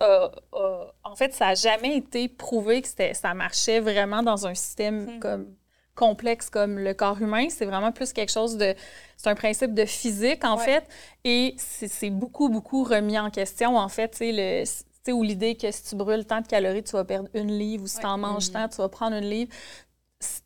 [1.02, 5.20] en fait, ça n'a jamais été prouvé que ça marchait vraiment dans un système hmm.
[5.20, 5.46] comme
[5.94, 7.46] complexe comme le corps humain.
[7.48, 8.74] C'est vraiment plus quelque chose de...
[9.16, 10.84] C'est un principe de physique, en fait.
[11.24, 14.18] Et c'est beaucoup, beaucoup remis en question, en fait.
[14.20, 14.64] Le,
[15.12, 17.86] ou l'idée que si tu brûles tant de calories, tu vas perdre une livre, ou
[17.86, 18.52] si tu en manges mm-hmm.
[18.52, 19.52] tant, tu vas prendre une livre.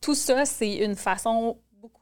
[0.00, 1.57] Tout ça, c'est une façon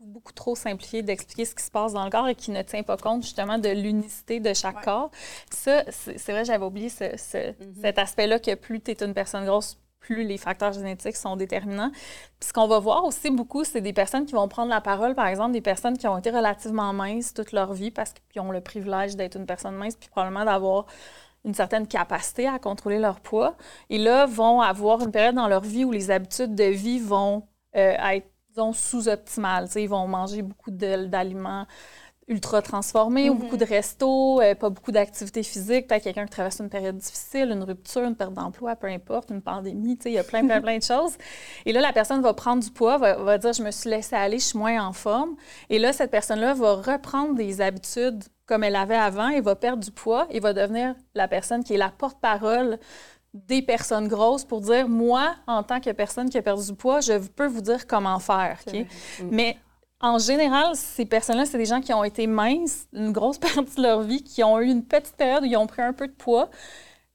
[0.06, 2.82] beaucoup, trop simplifié d'expliquer ce qui se passe dans le corps et qui ne tient
[2.82, 5.10] pas compte justement de l'unicité de chaque corps.
[5.50, 7.54] Ça, c'est vrai, j'avais oublié mm-hmm.
[7.80, 11.90] cet aspect-là que plus tu es une personne grosse, plus les facteurs génétiques sont déterminants.
[11.90, 15.14] Puis ce qu'on va voir aussi beaucoup, c'est des personnes qui vont prendre la parole,
[15.14, 18.52] par exemple, des personnes qui ont été relativement minces toute leur vie parce qu'ils ont
[18.52, 20.86] le privilège d'être une personne mince, puis probablement d'avoir
[21.44, 23.56] une certaine capacité à contrôler leur poids.
[23.90, 27.42] Et là, vont avoir une période dans leur vie où les habitudes de vie vont
[27.76, 28.28] euh, être
[28.72, 29.68] sous-optimales.
[29.76, 31.66] Ils vont manger beaucoup d'aliments
[32.28, 36.58] ultra transformés, ou beaucoup de restos, euh, pas beaucoup d'activité physique, peut-être quelqu'un qui traverse
[36.58, 40.24] une période difficile, une rupture, une perte d'emploi, peu importe, une pandémie, il y a
[40.24, 41.16] plein, plein, plein de choses.
[41.64, 44.16] Et là, la personne va prendre du poids, va, va dire, je me suis laissée
[44.16, 45.36] aller, je suis moins en forme.
[45.70, 49.82] Et là, cette personne-là va reprendre des habitudes comme elle avait avant et va perdre
[49.82, 52.78] du poids et va devenir la personne qui est la porte-parole
[53.46, 57.00] des personnes grosses pour dire, moi, en tant que personne qui a perdu du poids,
[57.00, 58.58] je peux vous dire comment faire.
[58.72, 58.84] Mm.
[59.30, 59.56] Mais
[60.00, 63.82] en général, ces personnes-là, c'est des gens qui ont été minces une grosse partie de
[63.82, 66.12] leur vie, qui ont eu une petite période où ils ont pris un peu de
[66.12, 66.50] poids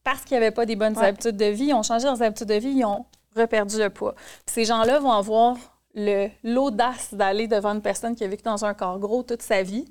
[0.04, 2.56] parce qu'ils n'avaient pas des bonnes habitudes de vie, ils ont changé leurs habitudes de
[2.56, 3.06] vie, ils ont
[3.36, 4.16] reperdu le poids.
[4.46, 5.58] ces gens-là vont avoir
[5.94, 9.86] l'audace d'aller devant une personne qui a vécu dans un corps gros toute sa vie,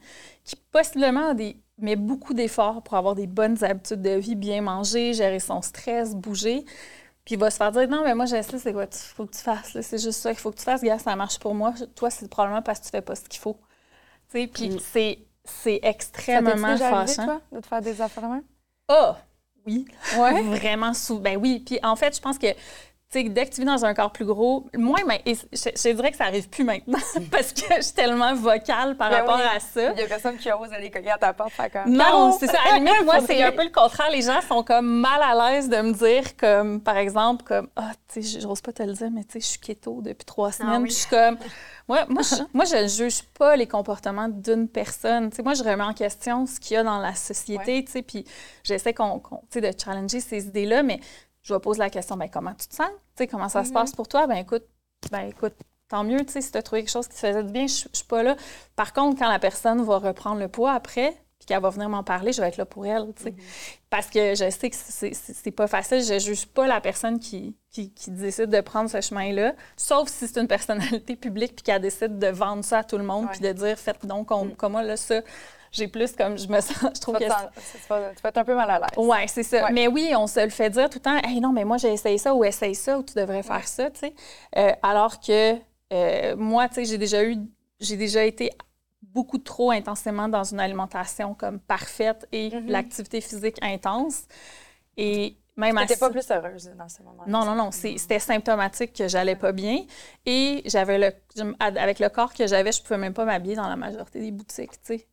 [0.45, 4.62] qui possiblement a des met beaucoup d'efforts pour avoir des bonnes habitudes de vie, bien
[4.62, 6.64] manger, gérer son stress, bouger.
[7.25, 9.27] Puis il va se faire dire Non, mais moi, je sais, c'est quoi, il faut
[9.27, 9.79] que tu fasses.
[9.81, 10.83] C'est juste ça qu'il faut que tu fasses.
[10.83, 11.75] Gars, ça marche pour moi.
[11.95, 13.59] Toi, c'est probablement parce que tu fais pas ce qu'il faut.
[14.31, 14.79] Tu sais, puis mm.
[14.81, 17.25] c'est, c'est extrêmement ça fâchant.
[17.25, 18.25] toi, de te faire des affaires
[18.88, 19.19] Ah,
[19.66, 19.87] oui.
[20.19, 20.43] Ouais.
[20.57, 21.21] Vraiment souvent.
[21.21, 21.62] Ben oui.
[21.64, 22.47] Puis en fait, je pense que
[23.11, 26.11] sais, dès que tu vis dans un corps plus gros, moi, mais, je, je, dirais
[26.12, 26.99] que ça arrive plus maintenant
[27.31, 29.92] parce que je suis tellement vocale par ben rapport à ça.
[29.92, 31.53] Il y a personne qui ose aller cogner à ta porte.
[31.73, 32.59] Comme, non, c'est ça.
[32.68, 34.11] À la limite, moi, c'est un peu le contraire.
[34.11, 37.90] Les gens sont comme mal à l'aise de me dire, comme, par exemple, comme, ah,
[38.12, 40.49] tu sais, j'ose pas te le dire, mais tu sais, je suis keto depuis trois
[40.49, 40.83] ah semaines.
[40.85, 41.37] Puis je suis comme,
[41.88, 45.31] moi, moi, je, moi, je juge pas les comportements d'une personne.
[45.31, 47.90] Tu sais, moi, je remets en question ce qu'il y a dans la société, tu
[47.90, 48.25] sais, puis
[48.62, 49.20] j'essaie qu'on,
[49.53, 51.01] de challenger ces idées-là, mais
[51.42, 52.90] je vais poser la question, ben, comment tu te sens?
[53.31, 53.96] comment ça se passe mhm.
[53.96, 54.26] pour toi?
[54.26, 54.64] Ben écoute,
[55.11, 55.55] ben écoute,
[55.88, 57.94] tant mieux, si tu as trouvé quelque chose qui te faisait du bien, je, ne
[57.94, 58.37] suis pas là.
[58.76, 62.05] Par contre, quand la personne va reprendre le poids après, puis qu'elle va venir m'en
[62.05, 63.31] parler, je vais être là pour elle, tu sais.
[63.31, 63.79] Mm-hmm.
[63.88, 66.03] Parce que je sais que c'est pas facile.
[66.03, 70.40] Je juge pas la personne qui, qui, décide de prendre ce chemin-là, sauf si c'est
[70.40, 73.53] une personnalité publique puis qu'elle décide de vendre ça à tout le monde puis de
[73.53, 74.55] dire faites donc mm.
[74.57, 75.22] comme moi là ça
[75.72, 78.70] j'ai plus comme je me sens je trouve que tu vas être un peu mal
[78.70, 81.18] à l'aise Oui, c'est ça mais oui on se le fait dire tout le temps
[81.22, 83.90] hey non mais moi j'ai essayé ça ou essaye ça ou tu devrais faire ça
[83.90, 84.14] tu sais
[84.56, 85.56] euh, alors que
[85.92, 87.37] euh, moi tu sais j'ai déjà eu
[87.80, 88.50] j'ai déjà été
[89.02, 92.66] beaucoup trop intensément dans une alimentation comme parfaite et mm-hmm.
[92.68, 94.24] l'activité physique intense.
[94.96, 97.70] Et même n'étais pas plus heureuse dans ce moment Non, non, non.
[97.70, 99.85] C'était symptomatique que j'allais pas bien.
[100.26, 103.76] Et j'avais le, avec le corps que j'avais, je pouvais même pas m'habiller dans la
[103.76, 105.06] majorité des boutiques, tu sais.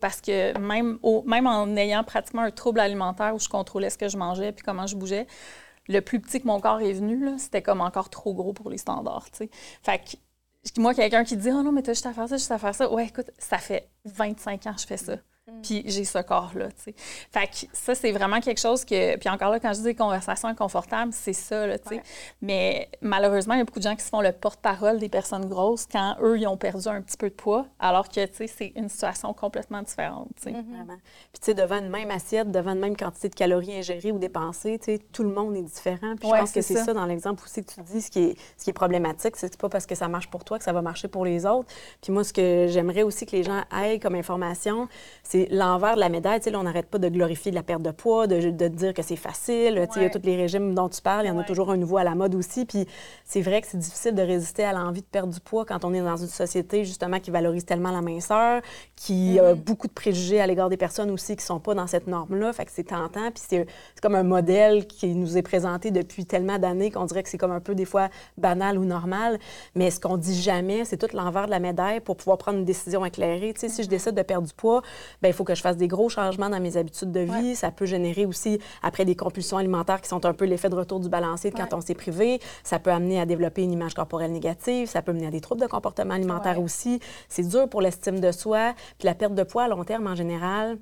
[0.00, 4.08] Parce que même, même en ayant pratiquement un trouble alimentaire où je contrôlais ce que
[4.08, 5.26] je mangeais puis comment je bougeais,
[5.88, 8.78] le plus petit que mon corps est venu, c'était comme encore trop gros pour les
[8.78, 9.26] standards.
[9.32, 9.50] sais.
[9.82, 12.50] Fait que moi, quelqu'un qui dit Oh non, mais t'as juste à faire ça, juste
[12.50, 12.90] à faire ça.
[12.90, 15.16] Ouais, écoute, ça fait 25 ans que je fais ça.
[15.46, 15.60] Mm.
[15.62, 16.94] Puis j'ai ce corps-là, tu sais.
[16.96, 19.16] Fait que ça, c'est vraiment quelque chose que...
[19.18, 22.02] Puis encore là, quand je dis conversation inconfortable, c'est ça, là, tu sais.
[22.40, 25.46] Mais malheureusement, il y a beaucoup de gens qui se font le porte-parole des personnes
[25.46, 28.46] grosses quand eux, ils ont perdu un petit peu de poids, alors que, tu sais,
[28.46, 30.50] c'est une situation complètement différente, tu sais.
[30.52, 30.76] Mm-hmm.
[30.76, 30.96] Vraiment.
[31.32, 34.18] Puis, tu sais, devant une même assiette, devant une même quantité de calories ingérées ou
[34.18, 36.16] dépensées, tu sais, tout le monde est différent.
[36.16, 36.94] Puis je pense que c'est ça.
[36.94, 39.68] dans l'exemple aussi que tu dis, ce qui est, ce qui est problématique, c'est pas
[39.68, 41.68] parce que ça marche pour toi que ça va marcher pour les autres.
[42.00, 44.88] Puis moi, ce que j'aimerais aussi que les gens aient comme information,
[45.34, 46.38] c'est l'envers de la médaille.
[46.38, 49.02] Tu sais, on n'arrête pas de glorifier la perte de poids, de, de dire que
[49.02, 49.84] c'est facile.
[49.88, 51.42] Tu sais, il y a tous les régimes dont tu parles, il y en a
[51.42, 52.64] toujours un nouveau à la mode aussi.
[52.64, 52.86] Puis
[53.24, 55.92] c'est vrai que c'est difficile de résister à l'envie de perdre du poids quand on
[55.92, 58.62] est dans une société justement qui valorise tellement la minceur,
[58.94, 59.56] qui a mm-hmm.
[59.56, 62.52] beaucoup de préjugés à l'égard des personnes aussi qui sont pas dans cette norme-là.
[62.52, 63.32] Fait que c'est tentant.
[63.32, 63.66] Puis c'est
[64.00, 67.50] comme un modèle qui nous est présenté depuis tellement d'années qu'on dirait que c'est comme
[67.50, 69.40] un peu des fois banal ou normal.
[69.74, 72.64] Mais ce qu'on dit jamais, c'est tout l'envers de la médaille pour pouvoir prendre une
[72.64, 73.52] décision éclairée.
[73.54, 73.90] Tu sais, si je mm-hmm.
[73.90, 74.82] décide de perdre du poids,
[75.28, 77.54] il faut que je fasse des gros changements dans mes habitudes de vie.
[77.54, 81.00] Ça peut générer aussi, après, des compulsions alimentaires qui sont un peu l'effet de retour
[81.00, 82.40] du balancier de quand on s'est privé.
[82.62, 84.88] Ça peut amener à développer une image corporelle négative.
[84.88, 87.00] Ça peut mener à des troubles de comportement alimentaire aussi.
[87.28, 88.74] C'est dur pour l'estime de soi.
[88.98, 90.78] Puis la perte de poids à long terme, en général,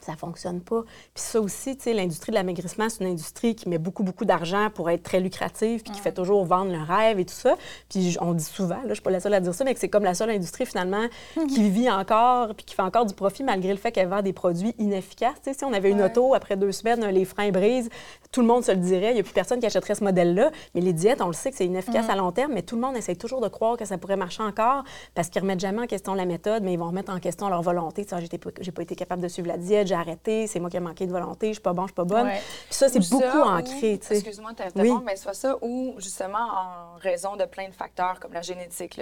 [0.00, 0.82] ça fonctionne pas.
[1.14, 4.24] Puis ça aussi, tu sais, l'industrie de l'amaigrissement, c'est une industrie qui met beaucoup, beaucoup
[4.24, 7.56] d'argent pour être très lucrative, puis qui fait toujours vendre le rêve et tout ça.
[7.88, 9.80] Puis on dit souvent, là, je suis pas la seule à dire ça, mais que
[9.80, 11.06] c'est comme la seule industrie, finalement,
[11.48, 14.32] qui vit encore, puis qui fait encore du profit, malgré le fait qu'elle vend des
[14.32, 15.40] produits inefficaces.
[15.42, 17.90] Tu sais, si on avait une auto, après deux semaines, les freins brisent,
[18.30, 20.50] tout le monde se le dirait, il n'y a plus personne qui achèterait ce modèle-là.
[20.74, 22.82] Mais les diètes, on le sait que c'est inefficace à long terme, mais tout le
[22.82, 24.84] monde essaie toujours de croire que ça pourrait marcher encore,
[25.14, 27.62] parce qu'ils remettent jamais en question la méthode, mais ils vont remettre en question leur
[27.62, 28.04] volonté.
[28.04, 30.76] Tu sais, j'ai pas été capable de suivre la diète, j'ai arrêté, c'est moi qui
[30.76, 32.28] ai manqué de volonté, je suis pas bon, je suis pas bonne.
[32.28, 33.94] Puis ça, c'est beaucoup ancré.
[33.94, 34.92] Excuse-moi de oui.
[35.04, 39.00] mais soit ça ou justement en raison de plein de facteurs comme la génétique,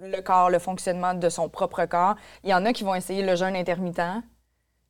[0.00, 3.22] le, corps, le fonctionnement de son propre corps, il y en a qui vont essayer
[3.22, 4.22] le jeûne intermittent.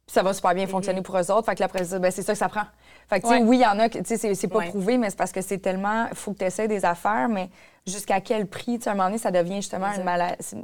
[0.06, 1.02] Puis ça va super bien fonctionner mm-hmm.
[1.02, 1.46] pour eux autres.
[1.46, 2.64] Fait que après, ben, c'est ça que ça prend.
[3.08, 5.32] Fait que, oui, il y en a, tu sais, c'est pas prouvé, mais c'est parce
[5.32, 6.06] que c'est tellement.
[6.10, 7.48] Il faut que tu essaies des affaires, mais
[7.86, 8.78] jusqu'à quel prix?
[8.78, 9.90] Tu à un moment donné, ça devient justement.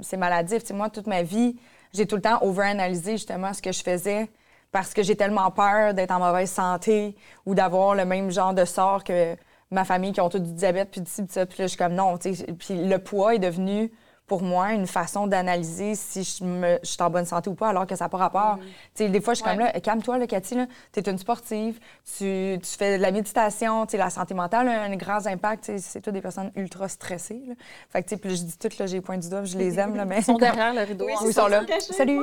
[0.03, 0.71] C'est maladif.
[0.73, 1.57] moi, toute ma vie,
[1.93, 4.29] j'ai tout le temps over-analysé justement ce que je faisais
[4.73, 8.65] parce que j'ai tellement peur d'être en mauvaise santé ou d'avoir le même genre de
[8.65, 9.37] sort que
[9.71, 11.47] ma famille qui ont tout du diabète puis du ci, ça.
[11.47, 12.47] Puis là, je suis comme non, tu sais.
[12.59, 13.93] Puis le poids est devenu
[14.31, 17.71] pour moi, une façon d'analyser si je, me, je, suis en bonne santé ou pas,
[17.71, 18.59] alors que ça n'a pas rapport.
[18.95, 20.57] Tu sais, Des fois, je suis comme là, calme-toi, là, Cathy,
[20.93, 21.81] tu es une sportive,
[22.17, 25.73] tu, tu, fais de la méditation, la santé mentale a un grand impact.
[25.79, 27.43] C'est toi des personnes ultra stressées.
[27.45, 27.55] Là.
[27.89, 29.97] Fait que, puis je dis tout, j'ai les points du doigt, je les aime.
[29.97, 30.19] Là, mais...
[30.19, 31.07] Ils sont derrière le rideau.
[31.07, 31.63] Oui, ils sont là.
[31.81, 32.21] Salut!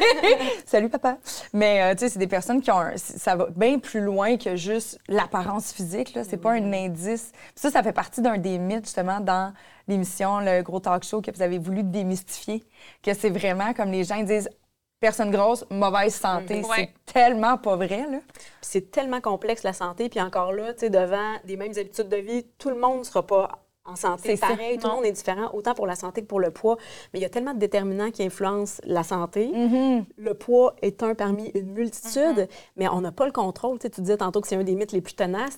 [0.64, 1.18] Salut, papa!
[1.52, 2.84] Mais euh, tu sais, c'est des personnes qui ont...
[2.96, 6.18] ça va bien plus loin que juste l'apparence physique.
[6.26, 7.32] C'est pas un indice.
[7.54, 9.52] ça, ça fait partie d'un des mythes, justement, dans
[9.88, 12.64] l'émission, le gros talk show que vous avez voulu démystifier,
[13.02, 14.48] que c'est vraiment comme les gens disent
[15.00, 16.60] personne grosse, mauvaise santé.
[16.60, 16.66] Mm.
[16.74, 18.20] C'est tellement pas vrai, là.
[18.62, 20.08] C'est tellement complexe, la santé.
[20.08, 23.04] Puis encore là, tu sais, devant des mêmes habitudes de vie, tout le monde ne
[23.04, 24.36] sera pas en santé.
[24.36, 26.76] C'est pareil, tout le monde est différent, autant pour la santé que pour le poids.
[27.12, 29.50] Mais il y a tellement de déterminants qui influencent la santé.
[29.54, 30.04] Mm-hmm.
[30.16, 32.48] Le poids est un parmi une multitude, mm-hmm.
[32.76, 33.78] mais on n'a pas le contrôle.
[33.78, 35.56] Tu, disais tantôt que c'est un des mythes les plus tenaces.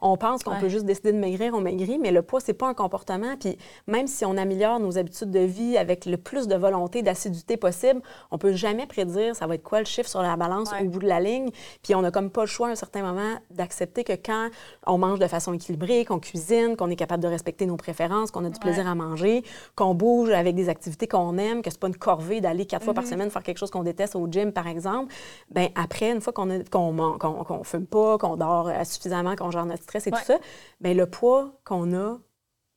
[0.00, 2.68] On pense qu'on peut juste décider de maigrir, on maigrit, mais le poids, c'est pas
[2.68, 3.36] un comportement.
[3.38, 3.56] Puis
[3.86, 8.00] même si on améliore nos habitudes de vie avec le plus de volonté, d'assiduité possible,
[8.30, 9.02] on peut jamais prédire
[9.34, 11.50] ça va être quoi le chiffre sur la balance au bout de la ligne.
[11.82, 14.48] Puis on n'a comme pas le choix à un certain moment d'accepter que quand
[14.86, 18.44] on mange de façon équilibrée, qu'on cuisine, qu'on est capable de respecter nos préférences, qu'on
[18.44, 19.42] a du plaisir à manger,
[19.76, 22.94] qu'on bouge avec des activités qu'on aime, que c'est pas une corvée d'aller quatre fois
[22.94, 23.10] par mhm.
[23.10, 25.12] semaine faire quelque chose qu'on déteste au gym, par exemple.
[25.50, 29.82] Ben après, une fois qu'on qu'on qu'on fume pas, qu'on dort suffisamment, qu'on gère notre
[29.82, 30.38] stress et tout ça,
[30.80, 32.18] ben le poids qu'on a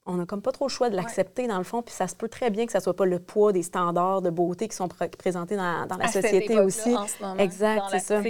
[0.06, 2.16] on n'a comme pas trop le choix de l'accepter dans le fond, puis ça se
[2.16, 4.88] peut très bien que ça soit pas le poids des standards de beauté qui sont
[4.88, 6.96] présentés dans, la société aussi.
[7.40, 8.22] exact, c'est ça.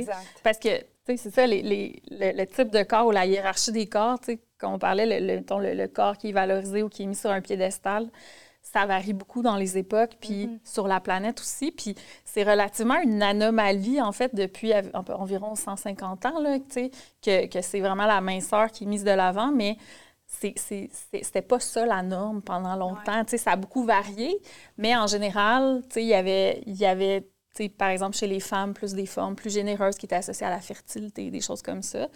[0.44, 3.88] Parce que, tu sais, c'est ça, les, le, type de corps ou la hiérarchie des
[3.88, 7.04] corps, tu sais, quand on parlait, le, le, le, corps qui est valorisé ou qui
[7.04, 8.10] est mis sur un piédestal,
[8.62, 10.60] ça varie beaucoup dans les époques, puis mm-hmm.
[10.64, 11.72] sur la planète aussi.
[11.72, 17.80] Puis c'est relativement une anomalie, en fait, depuis environ 150 ans, là, que, que c'est
[17.82, 19.78] vraiment la minceur qui est mise de l'avant, mais
[20.40, 23.24] c'était pas ça la norme pendant longtemps.
[23.28, 24.38] sais Ça a beaucoup varié,
[24.78, 27.28] mais en général, il y avait, y avait
[27.78, 30.60] par exemple, chez les femmes, plus des formes plus généreuses qui étaient associées à la
[30.60, 32.10] fertilité, des choses comme ça.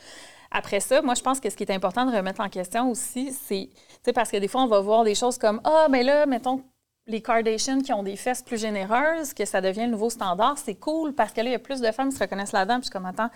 [0.51, 3.31] Après ça, moi, je pense que ce qui est important de remettre en question aussi,
[3.31, 3.69] c'est,
[4.13, 6.63] parce que des fois, on va voir des choses comme, ah, mais là, mettons,
[7.07, 10.75] les Kardashians qui ont des fesses plus généreuses, que ça devient le nouveau standard, c'est
[10.75, 12.79] cool parce que là, il y a plus de femmes qui se reconnaissent là-dedans.
[12.79, 13.29] Puis comme, attends,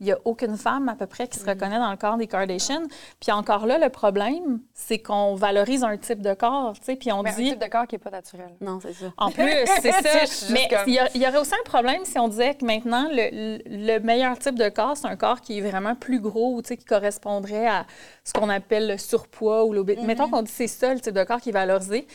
[0.00, 2.26] il n'y a aucune femme à peu près qui se reconnaît dans le corps des
[2.26, 2.86] Kardashians.
[3.20, 7.12] Puis encore là, le problème, c'est qu'on valorise un type de corps, tu sais, puis
[7.12, 7.28] on dit...
[7.28, 8.54] un type de corps qui n'est pas naturel.
[8.60, 9.06] Non, c'est ça.
[9.16, 9.44] En plus,
[9.80, 10.46] c'est ça.
[10.52, 14.58] Mais il y, aurait aussi un problème si on disait que maintenant, le, meilleur type
[14.58, 17.86] de corps, c'est un corps qui est vraiment plus gros, tu sais, qui correspondrait à
[18.24, 20.02] ce qu'on appelle le surpoids ou l'obésité.
[20.02, 20.06] Mm-hmm.
[20.06, 22.06] Mettons qu'on dit c'est ça le type de corps qui est valorisé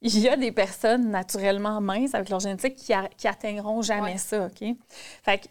[0.00, 4.46] il y a des personnes naturellement minces avec leur génétique qui, qui atteindront jamais ça,
[4.46, 4.68] OK?
[5.24, 5.48] Fait que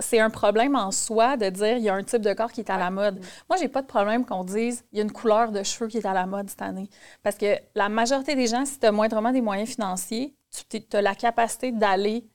[0.00, 2.60] c'est un problème en soi de dire il y a un type de corps qui
[2.60, 3.18] est à la mode.
[3.48, 5.96] Moi, j'ai pas de problème qu'on dise il y a une couleur de cheveux qui
[5.96, 6.90] est à la mode cette année.
[7.22, 10.34] Parce que la majorité des gens, si tu as moindrement des moyens financiers,
[10.68, 12.26] tu as la capacité d'aller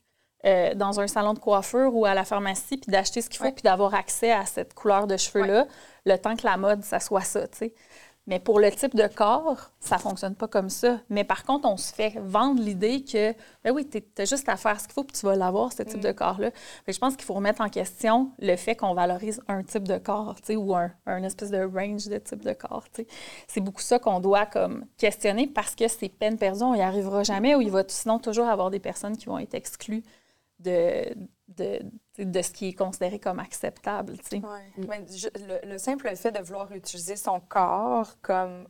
[0.43, 3.51] euh, dans un salon de coiffure ou à la pharmacie puis d'acheter ce qu'il faut
[3.51, 5.67] puis d'avoir accès à cette couleur de cheveux-là,
[6.07, 7.73] le temps que la mode, ça soit ça, tu sais.
[8.27, 10.99] Mais pour le type de corps, ça fonctionne pas comme ça.
[11.09, 14.57] Mais par contre, on se fait vendre l'idée que, ben oui, tu as juste à
[14.57, 16.01] faire ce qu'il faut puis tu vas l'avoir, ce type mm.
[16.01, 16.51] de corps-là.
[16.87, 20.35] Je pense qu'il faut remettre en question le fait qu'on valorise un type de corps,
[20.49, 22.85] ou un, un, espèce de range de type de corps.
[23.47, 27.23] C'est beaucoup ça qu'on doit comme questionner parce que c'est peine perdue, on n'y arrivera
[27.23, 30.03] jamais ou il va sinon toujours avoir des personnes qui vont être exclues
[30.59, 31.05] de,
[31.57, 31.79] de,
[32.17, 34.13] de ce qui est considéré comme acceptable.
[34.31, 38.67] le, simple fait de vouloir utiliser son corps comme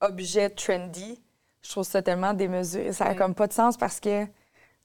[0.00, 1.20] objet trendy,
[1.62, 2.92] je trouve ça tellement démesuré.
[2.92, 4.26] Ça n'a comme pas de sens parce que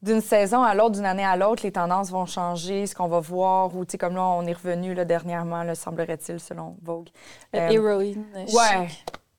[0.02, 3.19] d'une saison à l'autre, d'une année à l'autre, les tendances vont changer, ce qu'on va
[3.19, 7.10] voir, ou comme là, on est revenu là, dernièrement, semblerait-il, selon Vogue.
[7.56, 8.56] Euh, héroïne chic.
[8.56, 8.88] Ouais,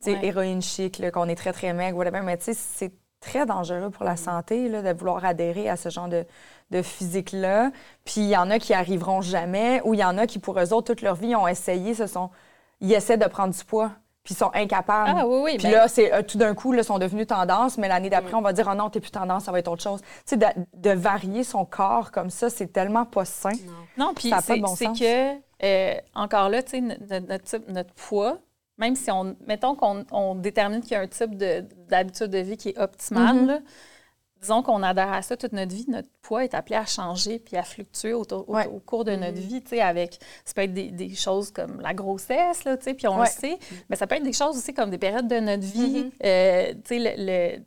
[0.06, 0.26] ouais.
[0.26, 2.20] héroïne chic, qu'on est très, très maigre, whatever.
[2.20, 4.18] Mais tu sais, c'est très dangereux pour la mm.
[4.18, 6.26] santé là, de vouloir adhérer à ce genre de,
[6.70, 7.70] de physique-là.
[8.04, 10.58] Puis il y en a qui arriveront jamais, ou il y en a qui, pour
[10.58, 12.30] eux autres, toute leur vie, ont essayé, ce sont...
[12.80, 13.90] ils essaient de prendre du poids
[14.22, 15.12] puis ils sont incapables.
[15.16, 17.78] Ah, oui, oui, puis ben là, c'est euh, tout d'un coup, ils sont devenus tendance,
[17.78, 19.82] mais l'année d'après, on va dire, oh non, t'es plus tendance, ça va être autre
[19.82, 20.00] chose.
[20.26, 23.52] Tu sais, de, varier son corps comme ça, c'est tellement pas sain.
[23.96, 28.38] Non, puis c'est bon que, euh, encore là, tu sais, notre, notre, poids,
[28.76, 31.36] même si on, mettons qu'on détermine qu'il y a un type
[31.88, 33.62] d'habitude de, vie qui est optimal, mm-hmm.
[34.40, 37.56] Disons qu'on adhère à ça toute notre vie, notre poids est appelé à changer puis
[37.56, 38.24] à fluctuer au,
[38.86, 39.40] cours de notre mm-hmm.
[39.40, 42.94] vie, tu sais, avec, ça peut être des, choses comme la grossesse, là, tu sais,
[42.94, 45.40] puis on le sait, mais ça peut être des choses aussi comme des périodes de
[45.40, 46.12] notre vie, mm-hmm.
[46.24, 47.62] euh, tu sais, le,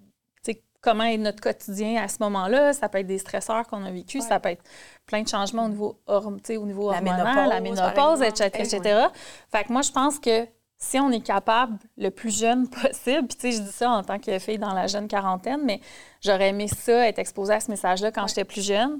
[0.84, 2.74] comment est notre quotidien à ce moment-là.
[2.74, 4.64] Ça peut être des stresseurs qu'on a vécu, ça peut être
[5.08, 9.08] plein de changements au niveau, au niveau la hormonal, la ménopause, etc., etc.
[9.52, 10.46] Fait que moi, je pense que
[10.84, 14.04] si on est capable le plus jeune possible, puis tu sais, je dis ça en
[14.04, 15.80] tant que fille dans la jeune quarantaine, mais
[16.22, 19.00] j'aurais aimé ça, être exposée à ce message-là quand j'étais plus jeune.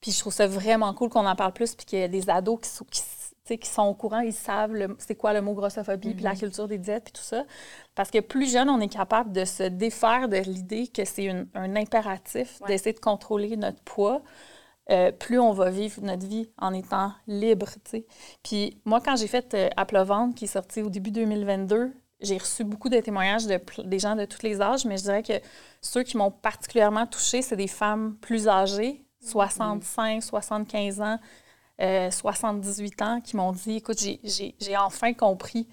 [0.00, 2.28] Puis je trouve ça vraiment cool qu'on en parle plus, puis qu'il y a des
[2.28, 6.22] ados qui, sont, qui, sont au courant, ils savent c'est quoi le mot grossophobie, puis
[6.22, 6.38] la mm-hmm.
[6.38, 7.44] culture des diètes, puis tout ça.
[7.94, 11.76] Parce que plus jeune, on est capable de se défaire de l'idée que c'est un
[11.76, 14.20] impératif d'essayer de contrôler notre poids.
[14.92, 17.68] Euh, plus on va vivre notre vie en étant libre.
[18.42, 19.86] Puis moi, quand j'ai fait euh, À
[20.34, 24.24] qui est sorti au début 2022, j'ai reçu beaucoup de témoignages de des gens de
[24.26, 25.32] tous les âges, mais je dirais que
[25.80, 31.18] ceux qui m'ont particulièrement touchée, c'est des femmes plus âgées, 65, 75 ans,
[31.78, 35.66] 78 euh, ans, qui m'ont dit Écoute, j'ai enfin compris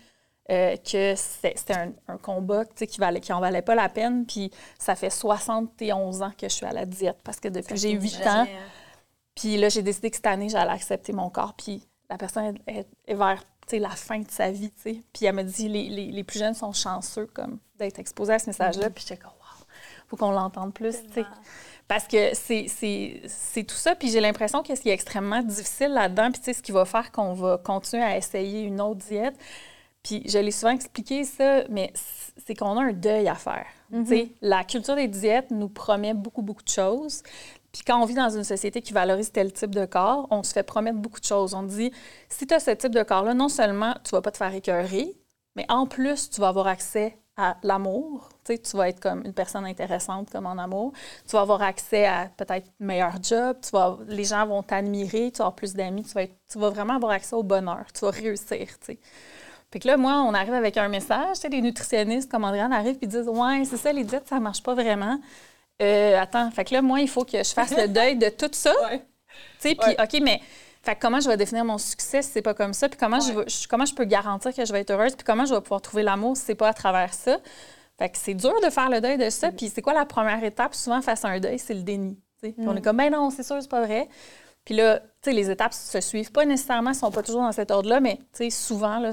[0.51, 4.25] euh, que c'était un, un, combat qui, valait, qui en valait pas la peine.
[4.25, 7.91] Puis ça fait 71 ans que je suis à la diète parce que depuis j'ai
[7.91, 8.47] 8 ans,
[9.39, 11.53] puis là, j'ai décidé que cette année, j'allais accepter mon corps.
[11.53, 14.71] Puis la personne est, vers la fin de sa vie.
[14.83, 18.39] Puis elle me dit les, les, les, plus jeunes sont chanceux comme d'être exposés à
[18.39, 18.89] ce message-là.
[18.89, 18.93] Mm-hmm.
[18.93, 19.65] Puis j'étais comme, wow,
[20.07, 20.97] faut qu'on l'entende plus.
[21.87, 23.95] Parce que c'est tout ça.
[23.95, 27.09] Puis j'ai l'impression que ce qui est extrêmement difficile là-dedans, puis ce qui va faire
[27.13, 29.35] qu'on va continuer à essayer une autre diète,
[30.03, 31.93] puis je l'ai souvent expliqué ça, mais
[32.45, 33.65] c'est qu'on a un deuil à faire.
[33.93, 34.31] Mm-hmm.
[34.41, 37.23] La culture des diètes nous promet beaucoup, beaucoup de choses.
[37.71, 40.53] Puis quand on vit dans une société qui valorise tel type de corps, on se
[40.53, 41.53] fait promettre beaucoup de choses.
[41.53, 41.91] On dit,
[42.27, 45.15] si tu as ce type de corps-là, non seulement tu vas pas te faire écœurer,
[45.55, 48.29] mais en plus, tu vas avoir accès à l'amour.
[48.43, 50.91] Tu, sais, tu vas être comme une personne intéressante comme en amour.
[51.25, 53.57] Tu vas avoir accès à peut-être meilleur job.
[53.61, 55.31] Tu vas, les gens vont t'admirer.
[55.31, 56.03] Tu vas avoir plus d'amis.
[56.03, 57.85] Tu vas, vraiment avoir accès au bonheur.
[57.93, 58.67] Tu vas réussir.
[58.79, 58.99] Tu sais.
[59.71, 61.35] Puis que là, moi, on arrive avec un message.
[61.35, 64.39] Tu sais, les nutritionnistes comme Andréane arrivent et disent Ouais, c'est ça, les diètes, ça
[64.39, 65.17] marche pas vraiment.
[65.81, 68.49] Euh, attends, fait que là, moi, il faut que je fasse le deuil de tout
[68.51, 68.73] ça.
[68.91, 68.99] Tu
[69.59, 70.41] sais, puis, OK, mais
[70.81, 72.89] fait comment je vais définir mon succès si c'est pas comme ça?
[72.89, 75.15] Puis comment, je, comment je peux garantir que je vais être heureuse?
[75.15, 77.37] Puis comment je vais pouvoir trouver l'amour si c'est pas à travers ça?
[77.97, 79.51] Fait que c'est dur de faire le deuil de ça.
[79.51, 80.73] Puis c'est quoi la première étape?
[80.73, 82.17] Souvent, face à un deuil, c'est le déni.
[82.41, 82.81] Puis on est mm.
[82.81, 84.07] comme, ben non, c'est sûr, c'est pas vrai.
[84.63, 87.71] Puis là, tu sais, les étapes se suivent pas nécessairement, sont pas toujours dans cet
[87.71, 89.11] ordre-là, mais tu sais, souvent, là,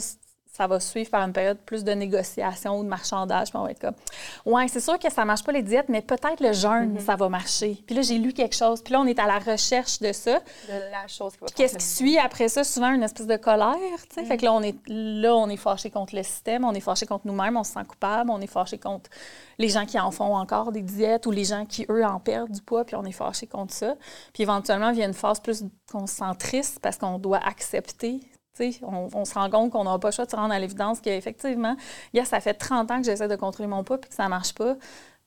[0.57, 3.51] ça va suivre par une période plus de négociation ou de marchandage.
[3.51, 3.95] Puis on va être comme,
[4.47, 7.01] ouais, c'est sûr que ça marche pas les diètes, mais peut-être le jeûne, mhm.
[7.01, 7.83] ça va marcher.
[7.87, 8.81] Puis là, j'ai lu quelque chose.
[8.83, 10.39] Puis là, on est à la recherche de ça.
[10.39, 12.65] De la chose qui va Qu'est-ce qui suit après ça?
[12.65, 13.77] Souvent, une espèce de colère.
[14.09, 14.25] tu sais.
[14.25, 17.05] Fait que là, on est là, on est fâché contre le système, on est fâché
[17.05, 19.11] contre nous-mêmes, on se sent coupable, on est fâché contre
[19.59, 22.51] les gens qui en font encore des diètes ou les gens qui, eux, en perdent
[22.51, 23.95] du poids, puis on est fâché contre ça.
[24.33, 27.41] Puis éventuellement, il y a une phase plus qu'on se sent triste parce qu'on doit
[27.47, 28.21] accepter
[28.83, 31.77] on, se rend compte qu'on n'a pas le choix de se rendre à l'évidence qu'effectivement,
[32.25, 34.55] ça fait 30 ans que j'essaie de contrôler mon poids puis que ça ne marche
[34.55, 34.77] pas.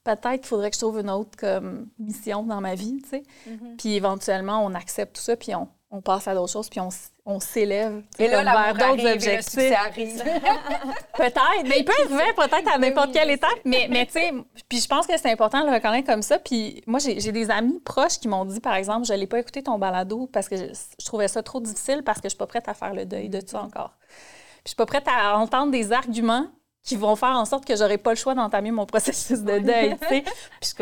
[0.03, 3.01] Peut-être qu'il faudrait que je trouve une autre comme, mission dans ma vie.
[3.11, 3.75] Mm-hmm.
[3.77, 6.89] Puis éventuellement, on accepte tout ça puis on, on passe à d'autres choses, puis on,
[7.29, 9.55] on s'élève vers d'autres objectifs.
[11.15, 14.33] peut-être, mais il peut arriver peut-être à n'importe quelle étape, mais, mais tu sais,
[14.67, 16.39] puis je pense que c'est important de le reconnaître comme ça.
[16.39, 19.61] Puis moi, j'ai des amis proches qui m'ont dit, par exemple, je n'allais pas écouter
[19.61, 22.47] ton balado parce que je, trouvais ça trop difficile parce que je ne suis pas
[22.47, 23.93] prête à faire le deuil de ça encore.
[23.99, 26.47] Puis je suis pas prête à entendre des arguments
[26.83, 29.95] qui vont faire en sorte que j'aurai pas le choix d'entamer mon processus de deuil,
[30.01, 30.23] tu sais.
[30.61, 30.73] Puis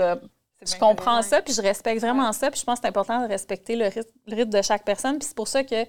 [0.66, 3.28] je comprends ça, puis je respecte vraiment ça, puis je pense que c'est important de
[3.28, 5.20] respecter le rythme, de chaque personne.
[5.20, 5.86] Puis c'est pour ça que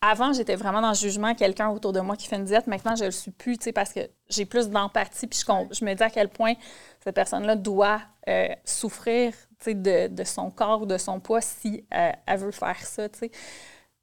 [0.00, 2.66] avant, j'étais vraiment dans le jugement, quelqu'un autour de moi qui fait une diète.
[2.66, 5.74] Maintenant, je ne le suis plus, tu sais, parce que j'ai plus d'empathie, puis je,
[5.74, 6.54] je, me dis à quel point
[7.02, 11.40] cette personne-là doit euh, souffrir, tu sais, de, de, son corps ou de son poids
[11.40, 13.30] si euh, elle veut faire ça, tu sais.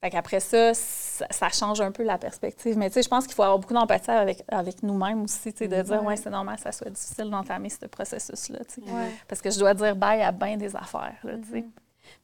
[0.02, 2.78] Fait qu'après ça, ça, change un peu la perspective.
[2.78, 5.58] Mais tu sais, je pense qu'il faut avoir beaucoup d'empathie avec, avec nous-mêmes aussi, tu
[5.58, 8.90] sais, de dire, ouais, c'est normal ça soit difficile d'entamer ce processus-là, tu sais.
[9.28, 11.64] Parce que je dois dire bye à bien des affaires, tu sais.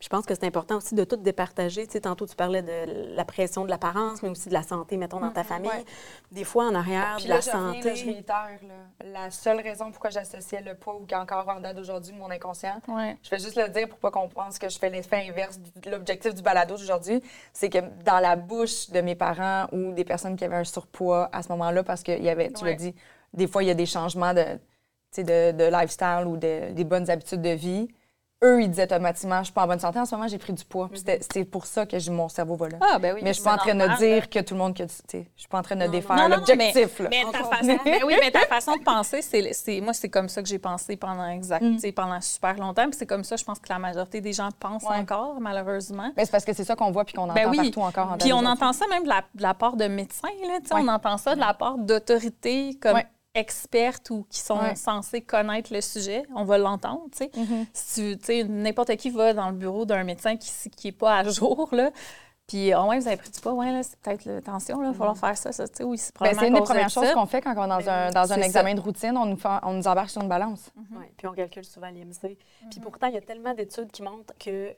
[0.01, 1.87] Je pense que c'est important aussi de tout départager.
[1.87, 4.96] Tu sais, tantôt, tu parlais de la pression de l'apparence, mais aussi de la santé,
[4.96, 5.44] mettons, dans ta mm-hmm.
[5.44, 5.85] famille.
[6.33, 7.96] Des fois, en arrière, de la santé.
[7.96, 8.59] je réitère,
[9.05, 13.31] la seule raison pourquoi j'associais le poids ou qu'encore en date d'aujourd'hui, mon inconscient, je
[13.31, 16.35] vais juste le dire pour pas qu'on pense que je fais l'effet inverse de l'objectif
[16.35, 17.22] du balado d'aujourd'hui,
[17.53, 21.29] c'est que dans la bouche de mes parents ou des personnes qui avaient un surpoids
[21.33, 22.94] à ce moment-là, parce qu'il y avait, tu l'as dit,
[23.33, 24.44] des fois, il y a des changements de,
[25.16, 27.88] de, de lifestyle ou de, des bonnes habitudes de vie
[28.47, 30.53] eux, ils disaient automatiquement, je suis pas en bonne santé, en ce moment, j'ai pris
[30.53, 30.89] du poids.
[30.95, 32.79] C'est pour ça que mon cerveau va là.
[32.81, 34.77] Ah, ben oui, mais je suis pas en train de dire que tout le monde,
[34.77, 37.01] que, je suis pas en train de défaire l'objectif.
[37.11, 40.43] Mais, ta façon, ben oui, mais ta façon de penser, c'est moi, c'est comme ça
[40.43, 41.93] que j'ai pensé pendant exact, mm.
[41.93, 42.87] pendant super longtemps.
[42.93, 46.13] C'est comme ça, je pense que la majorité des gens pensent encore, malheureusement.
[46.17, 48.13] Mais c'est parce que c'est ça qu'on voit puis qu'on ben entend partout encore.
[48.13, 51.35] En puis on entend ça même de la, part de médecins, là, on entend ça
[51.35, 53.01] de la part d'autorités comme
[53.37, 57.31] expertes ou qui sont censées connaître le sujet, on va l'entendre, tu sais.
[57.37, 57.66] Mm-hmm.
[57.72, 61.68] Si tu n'importe qui va dans le bureau d'un médecin qui n'est pas à jour,
[61.72, 61.90] là,
[62.46, 64.92] puis, oh ouais, vous avez pris du poids, ouais, là, c'est peut-être l'attention, là, il
[64.92, 65.20] va falloir mm-hmm.
[65.20, 67.42] faire ça, ça, tu sais, oui, c'est ben, C'est une des premières choses qu'on fait
[67.42, 70.11] quand on est dans un, dans un examen de routine, on nous, on nous embarque
[70.11, 70.70] sur une balance.
[70.79, 71.09] Mm-hmm.
[71.16, 72.38] puis on calcule souvent l'IMC.
[72.70, 74.75] Puis pourtant, il y a tellement d'études qui montrent que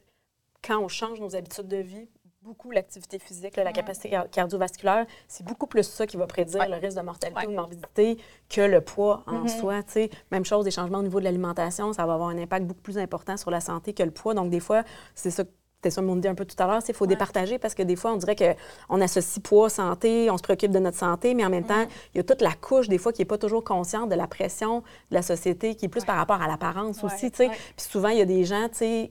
[0.67, 2.09] quand on change nos habitudes de vie,
[2.49, 5.05] beaucoup l'activité physique, la capacité cardiovasculaire.
[5.29, 8.17] C'est beaucoup plus ça qui va prédire le risque de mortalité ou de morbidité
[8.49, 9.61] que le poids en mm-hmm.
[9.61, 9.81] soi.
[10.33, 12.97] Même chose, des changements au niveau de l'alimentation, ça va avoir un impact beaucoup plus
[12.97, 14.33] important sur la santé que le poids.
[14.33, 14.83] Donc, des fois,
[15.15, 15.45] c'est ça
[15.79, 18.13] c'était ça, dit un peu tout à l'heure, il faut départager parce que des fois,
[18.13, 21.65] on dirait qu'on associe poids, santé, on se préoccupe de notre santé, mais en même
[21.65, 24.17] temps, il y a toute la couche, des fois, qui n'est pas toujours consciente de
[24.17, 24.81] la pression
[25.11, 27.31] de la société, qui est plus par rapport à l'apparence aussi.
[27.31, 28.69] Puis souvent, il y a des gens,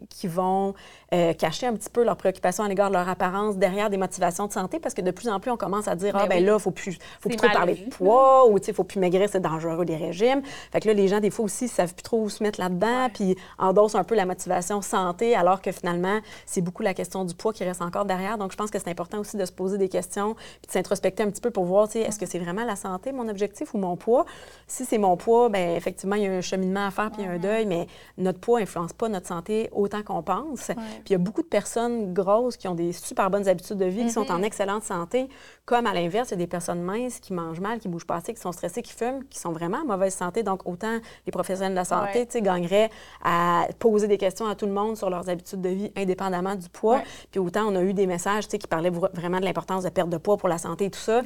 [0.09, 0.73] qui vont
[1.13, 4.47] euh, cacher un petit peu leurs préoccupations à l'égard de leur apparence derrière des motivations
[4.47, 6.43] de santé parce que de plus en plus, on commence à dire, ben ah, ben
[6.43, 8.83] là, il faut plus, faut plus trop parler de poids ou, tu sais, il faut
[8.83, 10.41] plus maigrir, c'est dangereux, les régimes.
[10.71, 12.59] Fait que là, les gens, des fois aussi, ne savent plus trop où se mettre
[12.59, 17.23] là-dedans, puis endossent un peu la motivation santé, alors que finalement, c'est beaucoup la question
[17.23, 18.37] du poids qui reste encore derrière.
[18.37, 21.23] Donc, je pense que c'est important aussi de se poser des questions puis de s'introspecter
[21.23, 23.95] un petit peu pour voir, est-ce que c'est vraiment la santé, mon objectif, ou mon
[23.95, 24.25] poids?
[24.67, 27.37] Si c'est mon poids, bien, effectivement, il y a un cheminement à faire puis un
[27.37, 30.71] deuil, mais notre poids n'influence pas notre santé autant qu'on pense.
[30.97, 33.85] Puis il y a beaucoup de personnes grosses qui ont des super bonnes habitudes de
[33.85, 34.43] vie, qui sont en mm-hmm.
[34.43, 35.29] excellente santé,
[35.65, 38.15] comme à l'inverse, il y a des personnes minces qui mangent mal, qui bougent pas
[38.15, 40.43] assez, qui sont stressées, qui fument, qui sont vraiment en mauvaise santé.
[40.43, 42.89] Donc, autant les professionnels de la santé sais, gagneraient
[43.23, 46.69] à poser des questions à tout le monde sur leurs habitudes de vie indépendamment du
[46.69, 47.01] poids.
[47.31, 50.17] Puis autant on a eu des messages qui parlaient vraiment de l'importance de perte de
[50.17, 51.21] poids pour la santé et tout ça.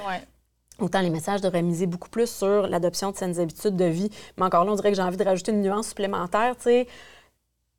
[0.80, 4.10] Autant les messages devraient miser beaucoup plus sur l'adoption de saines habitudes de vie.
[4.38, 6.56] Mais encore là, on dirait que j'ai envie de rajouter une nuance supplémentaire.
[6.56, 6.88] Tu sais,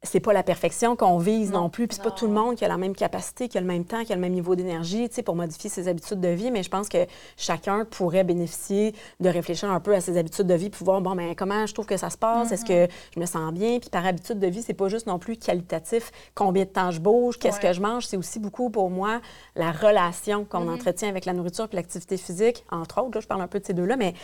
[0.05, 1.87] c'est pas la perfection qu'on vise non, plus.
[1.87, 3.85] Puis c'est pas tout le monde qui a la même capacité, qui a le même
[3.85, 6.51] temps, qui a le même niveau d'énergie, tu sais, pour modifier ses habitudes de vie.
[6.51, 10.55] Mais je pense que chacun pourrait bénéficier de réfléchir un peu à ses habitudes de
[10.55, 12.51] vie, puis voir, bon, ben comment je trouve que ça se passe?
[12.51, 13.79] Est-ce que je me sens bien?
[13.79, 17.01] Puis par habitude de vie, c'est pas juste non plus qualitatif, combien de temps je
[17.01, 18.07] bouge, qu'est-ce que je mange.
[18.07, 19.21] C'est aussi beaucoup pour moi
[19.55, 20.75] la relation qu'on mm-hmm.
[20.75, 23.15] entretient avec la nourriture puis l'activité physique, entre autres.
[23.15, 24.15] Là, je parle un peu de ces deux-là, mais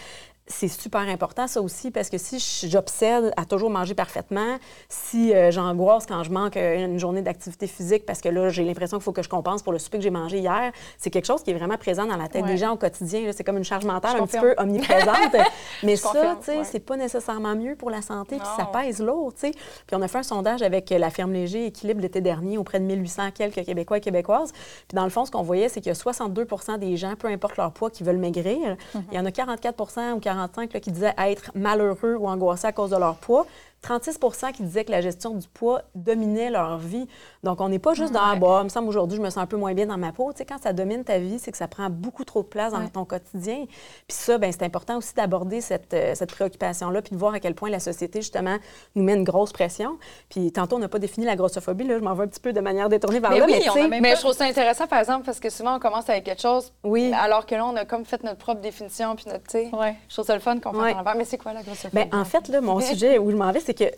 [0.49, 2.38] c'est super important, ça aussi, parce que si
[2.68, 7.66] j'obsède à toujours manger parfaitement, si euh, j'angoisse quand je manque euh, une journée d'activité
[7.66, 10.05] physique parce que là, j'ai l'impression qu'il faut que je compense pour le souper que
[10.05, 12.72] j'ai mangé hier, c'est quelque chose qui est vraiment présent dans la tête des gens
[12.72, 13.30] au quotidien.
[13.32, 15.36] C'est comme une charge mentale un petit peu omniprésente.
[15.82, 19.32] Mais ça, tu sais, c'est pas nécessairement mieux pour la santé, puis ça pèse lourd,
[19.34, 19.51] tu sais.
[19.51, 22.84] Puis on a fait un sondage avec la firme Léger Équilibre l'été dernier auprès de
[22.84, 24.53] 1800 quelques Québécois et Québécoises.
[24.53, 26.46] Puis dans le fond, ce qu'on voyait, c'est qu'il y a 62
[26.78, 28.76] des gens, peu importe leur poids, qui veulent maigrir.
[28.94, 29.03] Mm-hmm.
[29.12, 30.38] Il y en a 44 ou 40
[30.80, 33.47] qui disaient être malheureux ou angoissés à cause de leur poids.
[33.83, 34.18] 36
[34.55, 37.07] qui disaient que la gestion du poids dominait leur vie.
[37.45, 39.39] Donc, on n'est pas juste dans ah, bah, il me semble aujourd'hui, je me sens
[39.39, 40.33] un peu moins bien dans ma peau.
[40.33, 42.72] Tu sais, quand ça domine ta vie, c'est que ça prend beaucoup trop de place
[42.72, 43.64] dans ton quotidien.
[43.66, 47.41] Puis ça, ben c'est important aussi d'aborder cette, euh, cette préoccupation-là, puis de voir à
[47.41, 48.57] quel point la société, justement,
[48.95, 49.99] nous met une grosse pression.
[50.29, 52.53] Puis tantôt, on n'a pas défini la grossophobie, là, je m'en vais un petit peu
[52.53, 53.89] de manière détournée vers mais là.
[53.89, 56.43] mais, mais je trouve ça intéressant, par exemple, parce que souvent, on commence avec quelque
[56.43, 57.12] chose, oui.
[57.14, 59.70] alors que là, on a comme fait notre propre définition, puis notre, tu sais,
[60.09, 61.14] je trouve ça le fun qu'on fasse ouais.
[61.16, 62.05] Mais c'est quoi la grossophobie?
[62.05, 63.95] Bien, en fait, là, mon sujet où je m'en vais, c'est que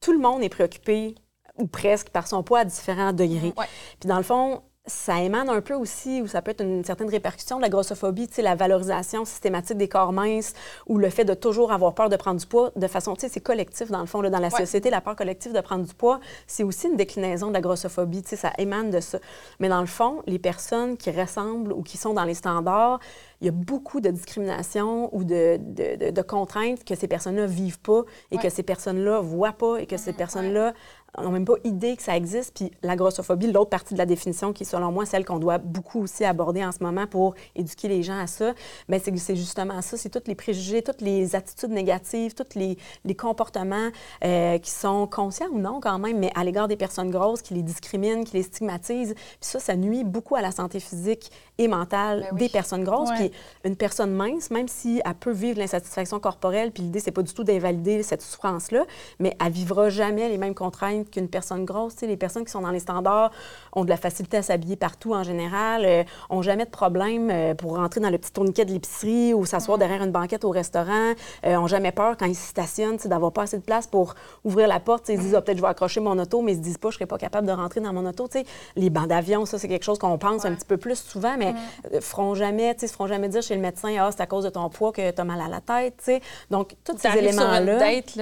[0.00, 1.14] tout le monde est préoccupé,
[1.58, 3.52] ou presque, par son poids à différents degrés.
[4.00, 7.08] Puis dans le fond, ça émane un peu aussi, ou ça peut être une certaine
[7.08, 10.54] répercussion de la grossophobie, tu sais, la valorisation systématique des corps minces
[10.88, 13.28] ou le fait de toujours avoir peur de prendre du poids de façon, tu sais,
[13.28, 15.94] c'est collectif dans le fond, là, dans la société, la peur collective de prendre du
[15.94, 16.18] poids,
[16.48, 19.18] c'est aussi une déclinaison de la grossophobie, tu sais, ça émane de ça.
[19.60, 22.98] Mais dans le fond, les personnes qui ressemblent ou qui sont dans les standards,
[23.40, 27.80] il y a beaucoup de discrimination ou de, de, de, contraintes que ces personnes-là vivent
[27.80, 30.74] pas et que ces personnes-là voient pas et que ces personnes-là
[31.20, 32.54] n'ont même pas idée que ça existe.
[32.54, 35.58] Puis la grossophobie, l'autre partie de la définition, qui est selon moi celle qu'on doit
[35.58, 38.54] beaucoup aussi aborder en ce moment pour éduquer les gens à ça,
[38.88, 43.14] bien, c'est justement ça, c'est tous les préjugés, toutes les attitudes négatives, tous les, les
[43.14, 43.90] comportements
[44.24, 47.52] euh, qui sont conscients ou non quand même, mais à l'égard des personnes grosses, qui
[47.52, 49.14] les discriminent, qui les stigmatisent.
[49.14, 53.10] Puis ça, ça nuit beaucoup à la santé physique et mentale ben des personnes grosses.
[53.10, 53.30] Puis
[53.64, 57.34] une personne mince, même si elle peut vivre l'insatisfaction corporelle, puis l'idée, c'est pas du
[57.34, 58.84] tout d'invalider cette souffrance-là,
[59.18, 62.00] mais elle vivra jamais les mêmes contraintes qu'une personne grosse.
[62.02, 63.30] les personnes qui sont dans les standards
[63.72, 67.54] ont de la facilité à s'habiller partout en général, euh, ont jamais de problème euh,
[67.54, 71.12] pour rentrer dans le petit tourniquet de l'épicerie ou s'asseoir derrière une banquette au restaurant,
[71.46, 74.68] euh, ont jamais peur quand ils se stationnent d'avoir pas assez de place pour ouvrir
[74.68, 75.08] la porte.
[75.08, 76.90] Ils se disent ah, peut-être je vais accrocher mon auto, mais ils se disent pas
[76.90, 78.28] je serais pas capable de rentrer dans mon auto.
[78.76, 81.54] les bancs d'avion, ça c'est quelque chose qu'on pense un petit peu plus souvent, mais
[81.92, 84.50] ne feront jamais, se feront jamais dire chez le médecin ah c'est à cause de
[84.50, 86.22] ton poids que tu as mal à la tête.
[86.50, 87.78] Donc tous ces éléments-là.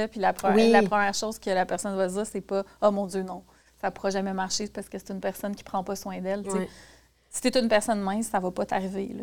[0.09, 3.23] puis la, la première chose que la personne va dire c'est pas oh mon Dieu,
[3.23, 3.43] non,
[3.81, 6.21] ça ne pourra jamais marcher parce que c'est une personne qui ne prend pas soin
[6.21, 6.45] d'elle.
[7.33, 9.15] Si tu es une personne mince, ça va pas t'arriver.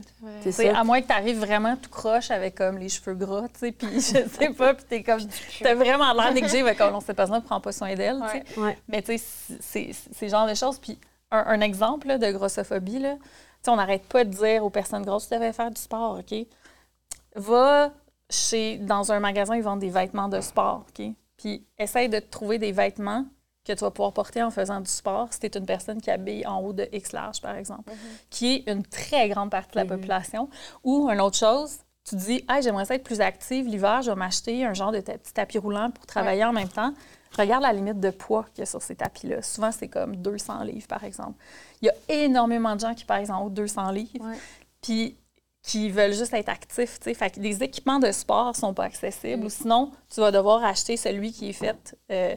[0.74, 4.00] À moins que tu arrives vraiment tout croche avec comme les cheveux gras, puis je
[4.00, 5.20] sais pas, puis t'es comme.
[5.62, 8.22] T'as vraiment l'air négligé, comme cette personne ne prend pas soin d'elle.
[8.88, 10.80] Mais tu sais, c'est ce genre de choses.
[10.80, 10.98] Puis
[11.32, 13.18] un, exemple de grossophobie, là,
[13.68, 16.48] on n'arrête pas de dire aux personnes grosses, tu devais faire du sport, OK?
[17.36, 17.92] Va
[18.30, 21.06] chez, dans un magasin, ils vendent des vêtements de sport, OK?
[21.36, 23.26] Puis essaye de trouver des vêtements
[23.68, 26.10] que tu vas pouvoir porter en faisant du sport si tu es une personne qui
[26.10, 27.98] habille en haut de X large, par exemple, mhm.
[28.30, 30.50] qui est une très grande partie de la population.
[30.84, 34.66] Ou une autre chose, tu dis, hey, j'aimerais être plus active l'hiver, je vais m'acheter
[34.66, 36.94] un genre de petit tapis roulant pour travailler en même temps.
[37.38, 39.42] Regarde la limite de poids qu'il y a sur ces tapis-là.
[39.42, 41.38] Souvent, c'est comme 200 livres, par exemple.
[41.82, 44.26] Il y a énormément de gens qui pèsent en haut de 200 livres.
[44.82, 45.18] Puis
[45.68, 46.98] qui veulent juste être actifs.
[47.02, 49.44] Fait que les équipements de sport sont pas accessibles.
[49.44, 52.36] Ou sinon, tu vas devoir acheter celui qui est fait euh,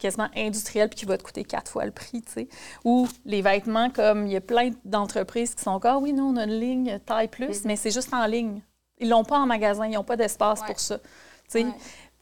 [0.00, 2.48] quasiment industriel puis qui va te coûter quatre fois le prix, tu sais.
[2.84, 6.24] Ou les vêtements, comme il y a plein d'entreprises qui sont encore, ah oui, nous,
[6.24, 8.62] on a une ligne taille plus, mais c'est juste en ligne.
[8.98, 11.04] Ils l'ont pas en magasin, ils n'ont pas d'espace pour ça, tu
[11.48, 11.66] sais.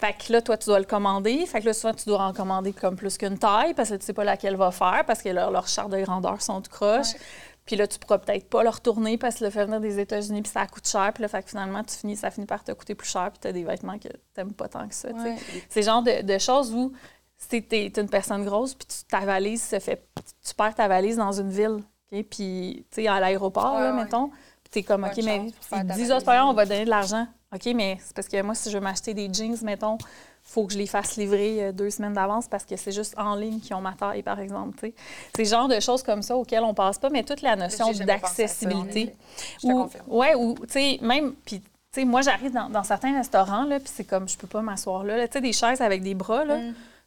[0.00, 1.44] Fait que là, toi, tu dois le commander.
[1.46, 4.06] Fait que là, souvent, tu dois en commander comme plus qu'une taille parce que tu
[4.06, 7.14] sais pas laquelle va faire parce que leurs leur chartes de grandeur sont de croche.
[7.68, 10.40] Puis là, tu pourras peut-être pas le retourner parce que le fait venir des États-Unis,
[10.40, 11.10] puis ça coûte cher.
[11.12, 13.40] Puis là, fait que finalement, tu finis, ça finit par te coûter plus cher, puis
[13.42, 15.08] tu as des vêtements que tu n'aimes pas tant que ça.
[15.68, 16.92] C'est le genre de, de, choses où
[17.38, 20.06] si tu es, une personne grosse, puis ta valise se fait.
[20.46, 21.78] Tu perds ta valise dans une ville,
[22.10, 24.28] puis tu sais, à l'aéroport, là, mettons.
[24.28, 27.26] Puis tu es comme, OK, mais ils disent, on va donner de l'argent.
[27.54, 29.96] OK, mais c'est parce que moi, si je veux m'acheter des jeans, mettons,
[30.42, 33.34] faut que je les fasse livrer euh, deux semaines d'avance parce que c'est juste en
[33.34, 34.78] ligne qui ont ma taille, par exemple.
[35.34, 37.90] C'est le genre de choses comme ça auxquelles on passe pas, mais toute la notion
[37.92, 39.14] d'accessibilité.
[39.62, 39.88] Ou-.
[40.08, 43.78] Ouais, ou, tu sais, même, puis, tu sais, moi, j'arrive dans, dans certains restaurants, là,
[43.78, 45.16] puis c'est comme, je peux pas m'asseoir là.
[45.16, 45.26] là.
[45.26, 46.58] Tu sais, des chaises avec des bras, là,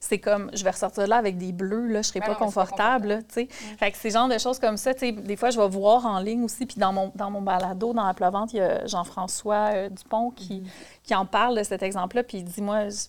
[0.03, 2.31] c'est comme, je vais ressortir de là avec des bleus, là, je serai Ben pas
[2.33, 3.47] non, confortable, tu sais.
[3.77, 6.05] Fait que c'est genre de choses comme ça, tu sais, des fois, je vais voir
[6.05, 8.85] en ligne aussi, puis dans mon, dans mon balado, dans la pleuvante, il y a
[8.87, 10.63] Jean-François euh, Dupont qui,
[11.03, 13.05] qui en parle de cet exemple-là, puis il dit, moi, je-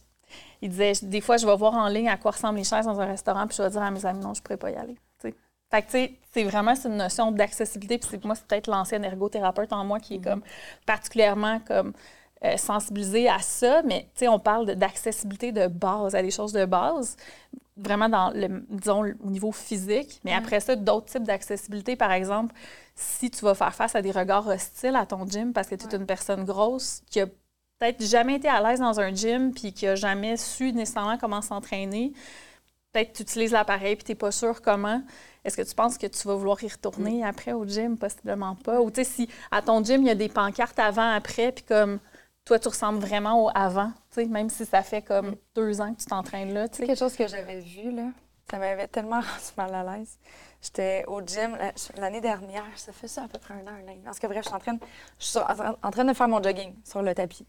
[0.60, 3.00] il disait, des fois, je vais voir en ligne à quoi ressemblent les chaises dans
[3.00, 4.96] un restaurant, puis je vais dire à mes amis, non, je pourrais pas y aller.
[5.70, 7.96] Fait que, tu sais, c'est vraiment une notion d'accessibilité.
[7.96, 10.42] Puis moi, c'est peut-être l'ancienne ergothérapeute en moi qui est comme
[10.84, 11.94] particulièrement comme
[12.44, 13.82] euh, sensibilisée à ça.
[13.82, 17.16] Mais, tu sais, on parle d'accessibilité de base, à des choses de base,
[17.76, 20.20] vraiment dans le, disons, au niveau physique.
[20.24, 22.54] Mais après ça, d'autres types d'accessibilité, par exemple,
[22.94, 25.86] si tu vas faire face à des regards hostiles à ton gym parce que tu
[25.86, 29.72] es une personne grosse qui a peut-être jamais été à l'aise dans un gym puis
[29.72, 32.12] qui a jamais su nécessairement comment s'entraîner,
[32.92, 35.02] peut-être tu utilises l'appareil puis tu n'es pas sûr comment.
[35.44, 37.96] Est-ce que tu penses que tu vas vouloir y retourner après au gym?
[37.96, 38.80] Possiblement pas.
[38.80, 41.98] Ou tu sais, si à ton gym, il y a des pancartes avant-après, puis comme
[42.44, 45.94] toi, tu ressembles vraiment au avant, tu sais, même si ça fait comme deux ans
[45.94, 48.08] que tu t'entraînes là, C'est quelque chose que j'avais vu, là.
[48.50, 50.18] Ça m'avait tellement rendu mal à l'aise.
[50.60, 53.88] J'étais au gym la- l'année dernière, ça fait ça à peu près un an, un
[53.88, 53.96] an.
[54.04, 54.80] Parce que bref, je suis en train, de,
[55.18, 57.46] je suis en train- de faire mon jogging sur le tapis.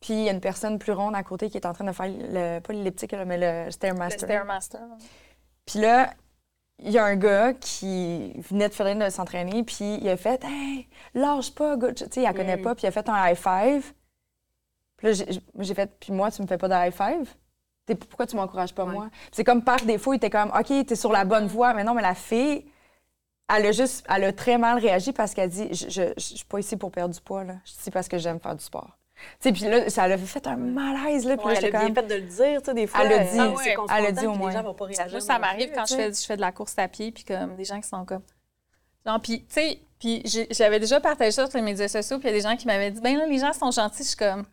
[0.00, 1.92] Puis il y a une personne plus ronde à côté qui est en train de
[1.92, 4.18] faire, le, pas l'elliptique, mais le Le Stairmaster.
[4.26, 4.80] Stairmaster.
[5.66, 6.14] Puis là,
[6.80, 10.42] il y a un gars qui venait de finir de s'entraîner, puis il a fait
[10.44, 11.92] Hey, lâche pas, gars.
[11.92, 13.92] Tu sais, il la connaît pas, puis il a fait un high five.
[14.96, 15.12] Puis là,
[15.60, 17.34] j'ai- fait Puis moi, tu me fais pas de high five?
[18.10, 19.08] Pourquoi tu m'encourages pas, moi?
[19.10, 21.72] Puis c'est comme par défaut, il était comme OK, t'es sur la bonne voie.
[21.72, 22.66] Mais non, mais la fille,
[23.48, 26.44] elle a juste, elle a très mal réagi parce qu'elle dit Je, je, je suis
[26.44, 27.54] pas ici pour perdre du poids, là.
[27.64, 28.97] Je suis ici parce que j'aime faire du sport.
[29.40, 31.36] Tu sais, puis là, ça l'a fait un malaise, là.
[31.36, 32.08] Puis Ouais, là, elle j'étais a bien comme.
[32.08, 33.00] fait de le dire, tu sais, des fois.
[33.04, 33.30] Elle l'a dit.
[33.32, 33.86] c'est Ah ouais.
[33.98, 34.50] Elle a dit au moins.
[34.50, 35.06] Les gens vont pas réagir.
[35.10, 37.24] Moi, ça non m'arrive quand je fais, je fais de la course à pied, puis
[37.24, 38.22] comme des gens qui sont comme.
[39.06, 42.32] Genre, puis, tu sais, puis j'avais déjà partagé ça sur les médias sociaux, puis il
[42.32, 44.16] y a des gens qui m'avaient dit, ben là, les gens sont gentils, je suis
[44.16, 44.44] comme.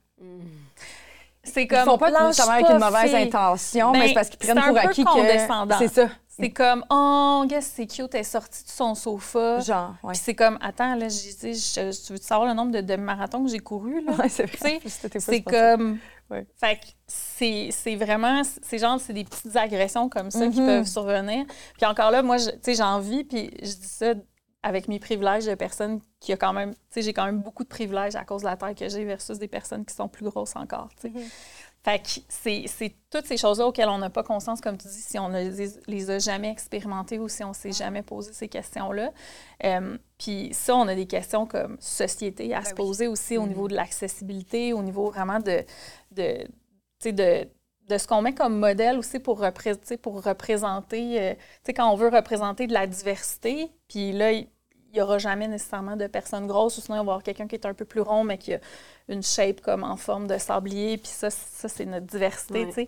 [1.44, 1.84] C'est Ils comme.
[1.86, 3.24] font pas nécessairement avec une pas, mauvaise fille.
[3.28, 5.78] intention, Ben, mais c'est parce qu'ils prennent c'est un pour peu acquis condescendant.
[5.78, 5.88] que...
[5.88, 6.10] C'est ça.
[6.38, 9.60] C'est comme, oh, guess, c'est cute, elle est sortie de son sofa.
[9.62, 10.12] Genre, ouais.
[10.14, 12.96] Puis c'est comme, attends, là, j'ai dit, je- tu veux savoir le nombre de, de
[12.98, 14.12] marathons que j'ai couru, là?
[14.14, 14.80] Ouais, c'est vrai.
[15.20, 15.98] c'est comme.
[16.30, 16.46] Ouais.
[16.60, 18.42] Fait que c'est c'est vraiment.
[18.64, 20.66] C'est genre, c'est des petites agressions comme ça qui Mhm.
[20.66, 21.46] peuvent survenir.
[21.78, 24.14] Puis encore là, moi, tu sais, j'ai envie, puis je dis ça
[24.64, 26.74] avec mes privilèges de personnes qui a quand même.
[26.74, 29.06] Tu sais, j'ai quand même beaucoup de privilèges à cause de la taille que j'ai
[29.06, 31.14] versus des personnes qui sont plus grosses encore, tu sais.
[31.86, 35.02] Fait que c'est c'est toutes ces choses-là auxquelles on n'a pas conscience, comme tu dis,
[35.02, 38.34] si on ne les, les a jamais expérimentées ou si on ne s'est jamais posé
[38.34, 39.12] ces questions-là.
[39.64, 43.68] Euh, Puis ça, on a des questions comme société à se poser aussi au niveau
[43.68, 45.64] de l'accessibilité, au niveau vraiment de,
[46.12, 46.48] de,
[47.04, 47.48] de,
[47.88, 51.88] de ce qu'on met comme modèle aussi pour, repré- pour représenter, euh, tu sais, quand
[51.92, 54.32] on veut représenter de la diversité, puis là,
[54.96, 57.48] il n'y aura jamais nécessairement de personnes grosses, ou sinon, il va y avoir quelqu'un
[57.48, 58.60] qui est un peu plus rond, mais qui a
[59.10, 62.88] une shape comme en forme de sablier, puis ça, ça c'est notre diversité, tu sais.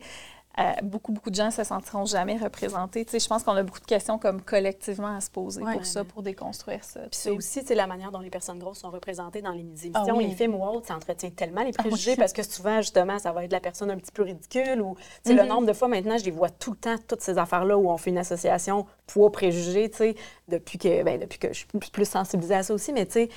[0.60, 3.06] Euh, beaucoup, beaucoup de gens se sentiront jamais représentés.
[3.06, 5.74] Tu sais, je pense qu'on a beaucoup de questions comme collectivement à se poser Ouais.
[5.74, 7.02] pour ça, pour déconstruire ça.
[7.02, 9.92] Puis ça aussi, c'est la manière dont les personnes grosses sont représentées dans les émissions,
[9.96, 10.28] Ah oui.
[10.30, 12.18] les films ou autres, ça entretient tellement les Ah préjugés oui.
[12.18, 15.30] parce que souvent, justement, ça va être la personne un petit peu ridicule ou, tu
[15.30, 15.48] sais, le Mhm.
[15.50, 17.98] nombre de fois maintenant, je les vois tout le temps, toutes ces affaires-là où on
[17.98, 20.16] fait une association poids-préjugés, tu sais,
[20.48, 23.14] depuis que, ben, depuis que je suis plus- plus sensibilisée à ça aussi, mais tu
[23.14, 23.30] sais,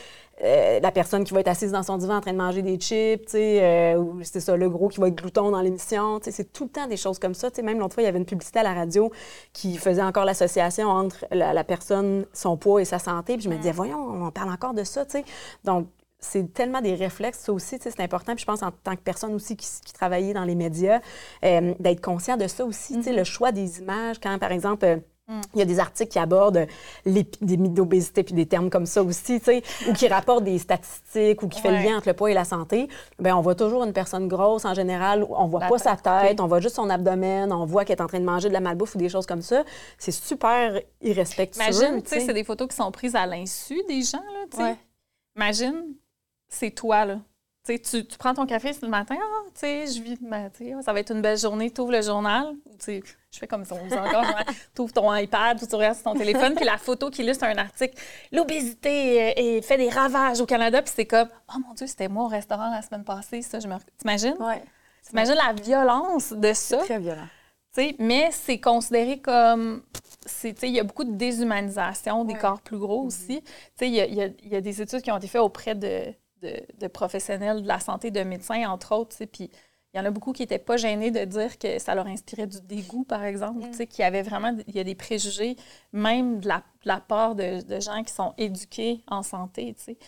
[0.43, 2.77] euh, la personne qui va être assise dans son divan en train de manger des
[2.79, 6.19] chips, tu sais, euh, ou c'est ça, le gros qui va être glouton dans l'émission,
[6.19, 8.03] tu sais, c'est tout le temps des choses comme ça, tu sais, même l'autre fois,
[8.03, 9.11] il y avait une publicité à la radio
[9.53, 13.51] qui faisait encore l'association entre la, la personne, son poids et sa santé, puis je
[13.51, 15.25] me disais, voyons, on parle encore de ça, tu sais,
[15.65, 15.89] donc
[16.21, 18.35] c'est tellement des réflexes, ça aussi, tu sais, c'est important.
[18.35, 21.01] Puis je pense en tant que personne aussi qui, qui travaillait dans les médias,
[21.45, 24.21] euh, d'être conscient de ça aussi, tu sais, le choix des images.
[24.21, 25.01] Quand, par exemple,
[25.55, 26.67] il y a des articles qui abordent
[27.05, 31.43] l'épidémie d'obésité puis des termes comme ça aussi, tu sais, ou qui rapportent des statistiques
[31.43, 31.85] ou qui fait le Ouais.
[31.85, 32.89] lien entre le poids et la santé.
[33.19, 36.41] Bien, on voit toujours une personne grosse en général, on voit La pas sa tête.
[36.41, 38.61] on voit juste son abdomen, on voit qu'elle est en train de manger de la
[38.61, 39.65] malbouffe ou des choses comme ça.
[39.99, 41.63] C'est super irrespectueux.
[41.63, 42.27] Imagine, tu sais, tu sais.
[42.27, 44.63] c'est des photos qui sont prises à l'insu des gens, là, tu sais.
[44.65, 44.77] Ouais.
[45.37, 45.85] Imagine,
[46.49, 47.19] c'est toi, là.
[47.67, 50.51] Tu, tu, prends ton café ce matin, ah, tu sais, je vis, ben,
[50.83, 52.55] ça va être une belle journée, tu ouvres le journal,
[52.87, 53.03] je
[53.39, 54.25] fais comme ça, on dit encore,
[54.75, 57.45] tu ouvres ton iPad ou tu regardes sur ton téléphone, puis la photo qui illustre
[57.45, 58.01] un article,
[58.33, 62.25] l'obésité euh, fait des ravages au Canada, puis c'est comme, oh mon Dieu, c'était moi
[62.25, 63.75] au restaurant la semaine passée, ça, je me...
[63.99, 64.37] T'imagines?
[64.41, 64.63] Ouais.
[65.07, 66.79] T'imagines la violence de ça?
[66.79, 67.29] Très violent.
[67.99, 69.83] Mais c'est considéré comme.
[70.27, 73.43] c'est- tu sais, Il y a beaucoup de déshumanisation des corps plus gros aussi.
[73.43, 76.13] Tu sais, Il y y y a des études qui ont été faites auprès de,
[76.43, 79.17] de- de professionnels de la santé, de médecins, entre autres.
[79.27, 79.51] Puis
[79.93, 82.47] il y en a beaucoup qui n'étaient pas gênés de dire que ça leur inspirait
[82.47, 83.87] du dégoût, par exemple, mm.
[83.87, 85.57] qu'il y avait vraiment, il y a des préjugés,
[85.93, 89.99] même de la, la part de, de, gens qui sont éduqués en santé, tu sais.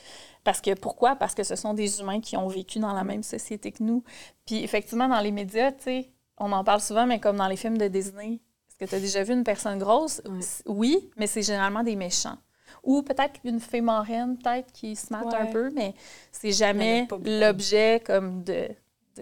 [0.44, 1.16] Parce que, pourquoi?
[1.16, 4.04] Parce que ce sont des humains qui ont vécu dans la même société que nous.
[4.46, 7.56] Puis, effectivement, dans les médias, tu sais, on en parle souvent, mais comme dans les
[7.56, 10.22] films de Disney, est-ce que tu as déjà vu une personne grosse?
[10.66, 12.38] Oui, mais c'est généralement des méchants.
[12.82, 15.94] Ou peut-être une fée marraine, peut-être, qui se mate un peu, mais
[16.32, 18.68] c'est jamais l'objet comme de.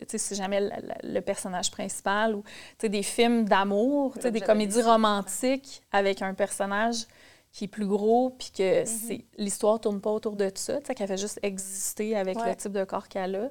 [0.06, 0.70] c'est jamais
[1.02, 2.42] le, personnage principal ou
[2.82, 7.06] des films d'amour, des comédies romantiques avec un personnage
[7.52, 8.86] qui est plus gros, puis que mm-hmm.
[8.86, 12.84] c'est l'histoire tourne pas autour de ça, qu'elle fait juste exister avec le type de
[12.84, 13.50] corps qu'elle a.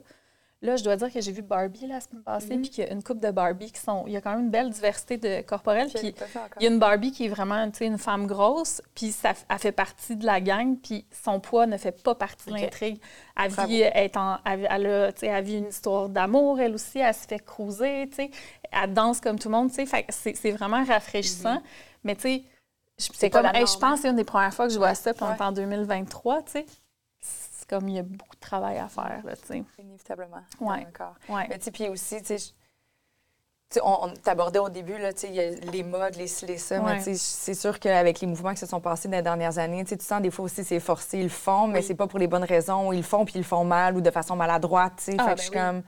[0.61, 2.61] Là, je dois dire que j'ai vu Barbie la semaine passée, mhm.
[2.61, 4.03] puis qu'il y a une coupe de Barbie qui sont.
[4.07, 5.87] Il y a quand même une belle diversité de corporelle.
[5.87, 6.13] Puis
[6.59, 9.71] il y a une Barbie qui est vraiment une femme grosse, puis ça, elle fait
[9.71, 12.99] partie de la gang, puis son poids ne fait pas partie de l'intrigue.
[13.37, 14.11] Elle, vit, elle,
[14.45, 18.09] elle, a, elle vit une histoire d'amour, elle aussi, elle se fait cruiser,
[18.69, 19.71] elle danse comme tout le monde.
[19.71, 21.55] C'est vraiment rafraîchissant.
[21.55, 21.63] Mhm.
[22.03, 22.43] Mais tu sais,
[22.97, 25.45] c'est comme, je pense que c'est une des premières fois que je vois ça, pendant
[25.45, 26.65] en 2023, tu sais
[27.69, 29.63] comme il y a beaucoup de travail à faire, là, tu sais.
[29.77, 30.41] Inévitablement.
[30.59, 30.77] Oui.
[31.29, 31.45] Ouais.
[31.49, 32.53] Mais tu sais, puis aussi, tu sais,
[33.83, 36.99] on, t'abordait au début, là, il y a les modes, les ci, les ça, mais
[36.99, 40.21] c'est sûr qu'avec les mouvements qui se sont passés dans les dernières années, tu sens
[40.21, 42.91] des fois aussi c'est forcé, ils le font, mais c'est pas pour les bonnes raisons,
[42.91, 45.17] ils le font puis ils le font mal ou de façon maladroite, tu sais.
[45.19, 45.83] Ah, fait que ben je suis comme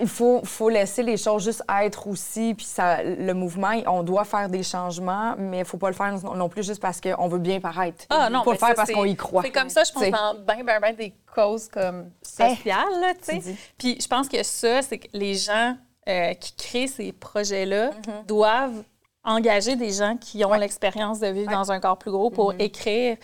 [0.00, 2.54] il faut, faut laisser les choses juste être aussi.
[2.54, 6.12] Puis ça, le mouvement, on doit faire des changements, mais il faut pas le faire
[6.12, 8.04] non plus juste parce qu'on veut bien paraître.
[8.10, 9.42] Ah non, faut le faire parce qu'on y croit.
[9.42, 13.56] C'est comme ça, je pense, dans bien, bien, bien des causes comme sociales, tu sais.
[13.78, 15.76] Puis je pense que ça, c'est que les gens
[16.08, 18.26] euh, qui créent ces projets-là mm-hmm.
[18.26, 18.82] doivent
[19.22, 22.62] engager des gens qui ont l'expérience de vivre dans un corps plus gros pour mm-hmm.
[22.62, 23.16] écrire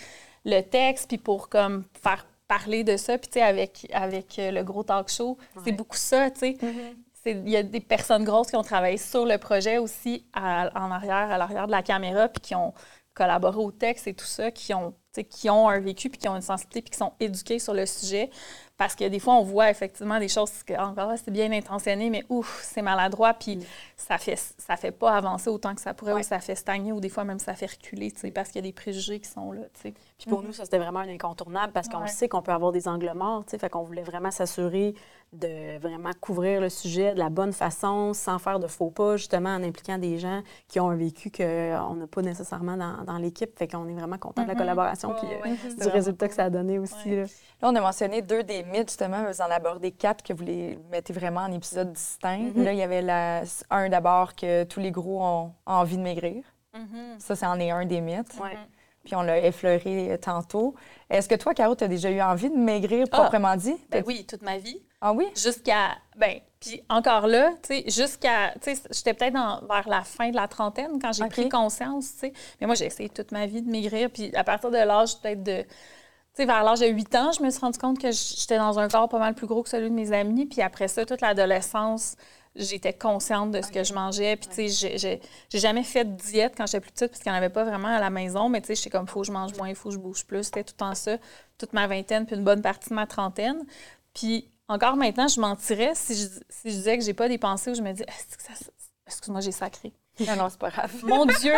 [0.45, 3.17] le texte, puis pour comme faire parler de ça.
[3.17, 6.57] Puis, tu sais, avec, avec euh, le gros talk show, c'est beaucoup ça, tu sais.
[6.61, 7.43] Mm-hmm.
[7.45, 11.31] Il y a des personnes grosses qui ont travaillé sur le projet aussi en arrière,
[11.31, 12.75] à l'arrière de la caméra, puis qui ont
[13.15, 14.95] collaboré au texte et tout ça, qui ont,
[15.29, 17.87] qui ont un vécu, puis qui ont une sensibilité, puis qui sont éduqués sur le
[17.87, 18.31] sujet.
[18.77, 22.25] Parce que des fois, on voit effectivement des choses que, encore c'est bien intentionné, mais
[22.31, 23.65] ouf, c'est maladroit, puis mm.
[24.01, 27.01] Ça fait ça fait pas avancer autant que ça pourrait, ou ça fait stagner, ou
[27.01, 29.63] des fois même ça fait reculer, parce qu'il y a des préjugés qui sont là.
[29.83, 29.95] Puis
[30.29, 33.13] pour nous, ça, c'était vraiment un incontournable parce qu'on sait qu'on peut avoir des angles
[33.15, 34.95] morts, fait qu'on voulait vraiment s'assurer
[35.33, 39.51] de vraiment couvrir le sujet de la bonne façon, sans faire de faux pas, justement
[39.51, 43.57] en impliquant des gens qui ont un vécu qu'on n'a pas nécessairement dans, dans l'équipe.
[43.57, 44.59] Fait qu'on est vraiment content de la mm-hmm.
[44.59, 47.15] collaboration puis euh, du résultat que ça a donné aussi.
[47.15, 47.25] Là.
[47.63, 49.25] on a mentionné deux des mythes, justement.
[49.25, 52.51] Vous en abordez quatre que vous les mettez vraiment en épisodes distincts.
[52.51, 52.65] Mm-hmm.
[52.65, 53.43] Là, il y avait la...
[53.71, 56.45] un d'abord que tous les gros ont envie de maigrir.
[56.75, 57.19] Mm-hmm.
[57.19, 58.39] Ça, c'en est un des mythes
[59.05, 60.75] puis on l'a effleuré tantôt.
[61.09, 63.77] Est-ce que toi, Caro, tu as déjà eu envie de maigrir ah, proprement dit?
[63.91, 64.81] Ben oui, toute ma vie.
[65.01, 65.27] Ah oui?
[65.35, 65.97] Jusqu'à.
[66.17, 68.53] Ben, puis encore là, tu sais, jusqu'à.
[68.61, 69.35] Tu sais, j'étais peut-être
[69.67, 72.33] vers la fin de la trentaine quand j'ai pris conscience, tu sais.
[72.61, 74.11] Mais moi, j'ai essayé toute ma vie de maigrir.
[74.11, 75.63] Puis à partir de l'âge peut-être de.
[75.63, 78.79] Tu sais, vers l'âge de 8 ans, je me suis rendu compte que j'étais dans
[78.79, 80.47] un corps pas mal plus gros que celui de mes amis.
[80.47, 82.17] Puis après ça, toute l'adolescence,
[82.57, 84.37] j'étais consciente de ce que je mangeais.
[84.37, 85.21] Puis, tu sais,
[85.51, 87.65] j'ai jamais fait de diète quand j'étais plus petite, parce qu'il n'y en avait pas
[87.65, 88.49] vraiment à la maison.
[88.49, 90.25] Mais, tu sais, j'étais comme, faut que je mange moins, il faut que je bouge
[90.25, 90.45] plus.
[90.45, 91.17] C'était tout le temps ça,
[91.59, 93.65] toute ma vingtaine, puis une bonne partie de ma trentaine.
[94.15, 97.71] Puis, encore maintenant, je mentirais si je, si je disais que j'ai pas des pensées
[97.71, 98.05] où je me dis,
[99.07, 99.93] excuse-moi, j'ai sacré.
[100.21, 100.93] Non, non, c'est pas grave.
[101.03, 101.55] mon Dieu,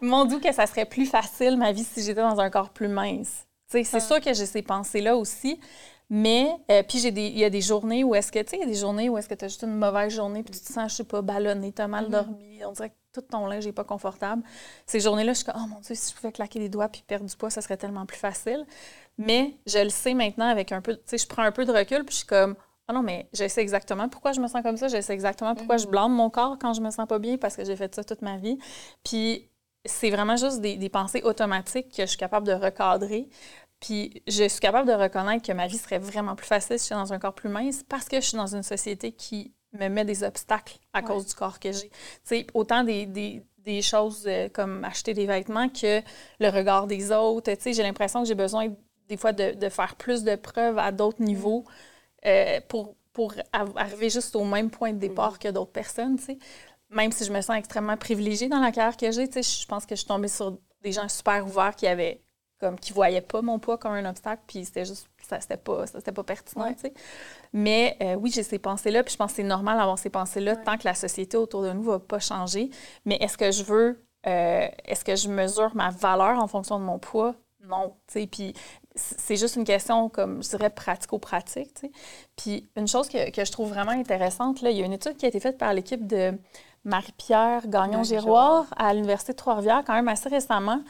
[0.00, 2.88] mon Dieu, que ça serait plus facile, ma vie, si j'étais dans un corps plus
[2.88, 3.46] mince.
[3.70, 4.00] Tu sais, c'est ah.
[4.00, 5.60] sûr que j'ai ces pensées-là aussi.
[6.08, 8.60] Mais, euh, puis j'ai il y a des journées où est-ce que, tu sais, il
[8.60, 10.60] y a des journées où est-ce que tu as juste une mauvaise journée, puis tu
[10.64, 12.10] te sens, je sais pas, ballonné, tu as mal mm-hmm.
[12.10, 14.42] dormi, on dirait que tout ton linge n'est pas confortable.
[14.86, 17.02] Ces journées-là, je suis comme, oh mon Dieu, si je pouvais claquer des doigts puis
[17.04, 18.64] perdre du poids, ça serait tellement plus facile.
[19.18, 21.72] Mais je le sais maintenant avec un peu, tu sais, je prends un peu de
[21.72, 22.54] recul, puis je suis comme,
[22.88, 25.56] oh non, mais je sais exactement pourquoi je me sens comme ça, je sais exactement
[25.56, 25.90] pourquoi je mm-hmm.
[25.90, 28.22] blâme mon corps quand je me sens pas bien, parce que j'ai fait ça toute
[28.22, 28.58] ma vie.
[29.02, 29.48] Puis
[29.84, 33.28] c'est vraiment juste des, des, pensées automatiques que je suis capable de recadrer.
[33.80, 36.86] Puis je suis capable de reconnaître que ma vie serait vraiment plus facile si je
[36.86, 39.88] suis dans un corps plus mince parce que je suis dans une société qui me
[39.88, 41.90] met des obstacles à cause du corps que j'ai.
[41.90, 46.00] Tu sais, autant des, des, des choses euh, comme acheter des vêtements que
[46.40, 47.52] le regard des autres.
[47.52, 48.68] Tu sais, j'ai l'impression que j'ai besoin
[49.08, 51.26] des fois de, de, faire plus de preuves à d'autres mm.
[51.26, 51.64] niveaux
[52.24, 55.38] euh, pour, pour arriver juste au même point de départ mm.
[55.38, 56.38] que d'autres personnes, tu sais.
[56.88, 59.66] Même si je me sens extrêmement privilégiée dans la carrière que j'ai, tu sais, je
[59.66, 62.22] pense que je suis tombée sur des gens super ouverts qui avaient
[62.58, 65.86] comme qui voyaient pas mon poids comme un obstacle, puis c'était juste, ça c'était pas,
[65.86, 66.94] ça, pas pertinent, tu sais.
[67.52, 70.56] Mais euh, oui, j'ai ces pensées-là, puis je pense que c'est normal d'avoir ces pensées-là
[70.56, 72.70] tant que la société autour de nous va pas changer.
[73.04, 76.84] Mais est-ce que je veux, euh, est-ce que je mesure ma valeur en fonction de
[76.84, 77.34] mon poids?
[77.68, 78.54] Non, tu sais, puis
[78.94, 81.74] c'est juste une question, comme je dirais, pratico-pratique.
[81.74, 81.92] tu sais.
[82.36, 85.16] Puis une chose que, que je trouve vraiment intéressante, là, il y a une étude
[85.16, 86.38] qui a été faite par l'équipe de
[86.84, 90.80] Marie-Pierre Gagnon-Giroir à l'Université de Trois-Rivières, quand même assez récemment.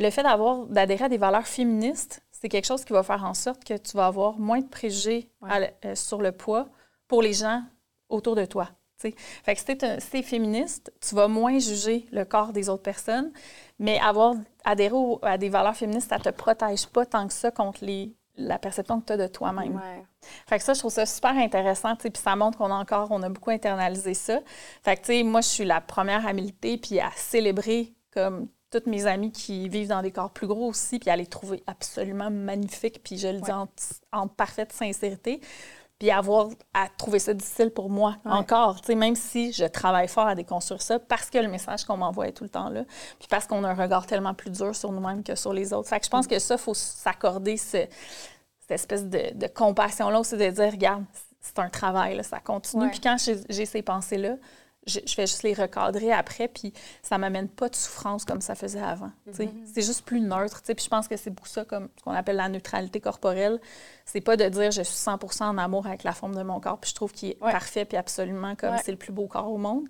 [0.00, 3.34] Le fait d'avoir d'adhérer à des valeurs féministes, c'est quelque chose qui va faire en
[3.34, 6.68] sorte que tu vas avoir moins de préjugés à euh, sur le poids
[7.06, 7.62] pour les gens
[8.08, 8.66] autour de toi.
[8.98, 9.14] tu sais.
[9.44, 13.30] Fait que si tu es, féministe, tu vas moins juger le corps des autres personnes,
[13.78, 14.34] mais avoir
[14.64, 17.84] adhéré au- à des valeurs féministes, ça ne te protège pas tant que ça contre
[17.84, 19.76] les, la perception que tu as de toi-même.
[19.76, 20.04] Ouais.
[20.46, 23.22] Fait que ça, je trouve ça super intéressant, puis ça montre qu'on a encore, on
[23.22, 24.40] a beaucoup internalisé ça.
[24.82, 29.06] Fait que, moi, je suis la première à militer puis à célébrer comme toutes mes
[29.06, 33.02] amies qui vivent dans des corps plus gros aussi, puis à les trouver absolument magnifiques,
[33.02, 33.68] puis je le dis en,
[34.12, 35.40] en parfaite sincérité.
[35.98, 40.08] Puis avoir à trouver ça difficile pour moi encore, tu sais, même si je travaille
[40.08, 42.84] fort à déconstruire ça, parce que le message qu'on m'envoie est tout le temps là,
[43.18, 45.90] puis parce qu'on a un regard tellement plus dur sur nous-mêmes que sur les autres.
[45.90, 47.84] Fait que je pense que ça, il faut s'accorder ce,
[48.60, 51.04] cette espèce de, de compassion-là aussi, de dire, regarde,
[51.42, 52.88] c'est un travail, là, ça continue.
[52.88, 54.36] Puis quand j'ai j'ai ces pensées-là,
[54.86, 56.72] je, je fais juste les recadrer après, puis
[57.02, 59.10] ça m'amène pas de souffrance comme ça faisait avant.
[59.26, 59.50] tu sais.
[59.72, 60.62] C'est juste plus neutre.
[60.64, 63.60] Puis je pense que c'est beaucoup ça, comme ce qu'on appelle la neutralité corporelle.
[64.06, 66.78] C'est pas de dire je suis 100% en amour avec la forme de mon corps,
[66.78, 67.52] puis je trouve qu'il est Ouais.
[67.52, 68.80] parfait, puis absolument comme Ouais.
[68.84, 69.84] c'est le plus beau corps au monde.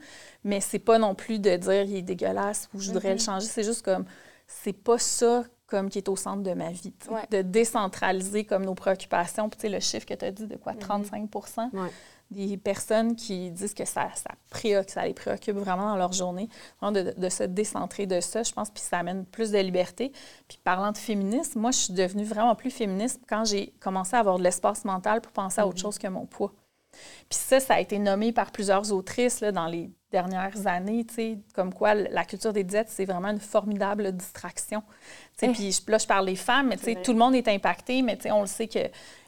[0.44, 3.46] Mais c'est pas non plus de dire il est dégueulasse ou je voudrais le changer.
[3.46, 4.04] C'est juste comme
[4.46, 6.92] c'est pas ça comme qui est au centre de ma vie.
[7.10, 7.26] Ouais.
[7.30, 9.48] De décentraliser comme nos préoccupations.
[9.48, 11.28] Puis tu sais, le chiffre que tu as dit de quoi, 35
[11.72, 11.90] Ouais.
[12.30, 16.48] des personnes qui disent que ça, ça, préoccupe, ça les préoccupe vraiment dans leur journée.
[16.82, 20.12] De, de se décentrer de ça, je pense, puis ça amène plus de liberté.
[20.48, 24.20] Puis parlant de féminisme, moi, je suis devenue vraiment plus féministe quand j'ai commencé à
[24.20, 26.52] avoir de l'espace mental pour penser à autre chose que mon poids.
[27.28, 31.14] Puis ça, ça a été nommé par plusieurs autrices là, dans les dernières années, tu
[31.14, 34.82] sais, comme quoi la culture des diètes, c'est vraiment une formidable distraction.
[35.38, 35.52] Tu sais, Eh.
[35.52, 38.16] Puis là, je parle des femmes, mais tu sais, tout le monde est impacté, mais
[38.16, 38.80] tu sais, on le sait que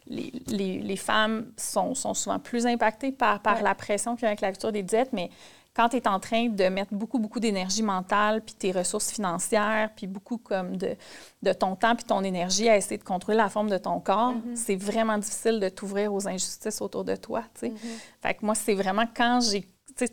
[0.09, 4.27] les, les- les femmes sont, sont souvent plus impactées par, par la pression qu'il y
[4.27, 5.31] a avec la culture des diètes, mais
[5.75, 9.91] quand tu es en train de mettre beaucoup, beaucoup d'énergie mentale, puis tes ressources financières,
[9.97, 10.97] puis beaucoup comme de,
[11.43, 14.35] de ton temps, puis ton énergie à essayer de contrôler la forme de ton corps,
[14.55, 17.43] c'est vraiment difficile de t'ouvrir aux injustices autour de toi.
[17.55, 17.73] sais.
[18.21, 19.67] Fait que moi, c'est vraiment quand j'ai.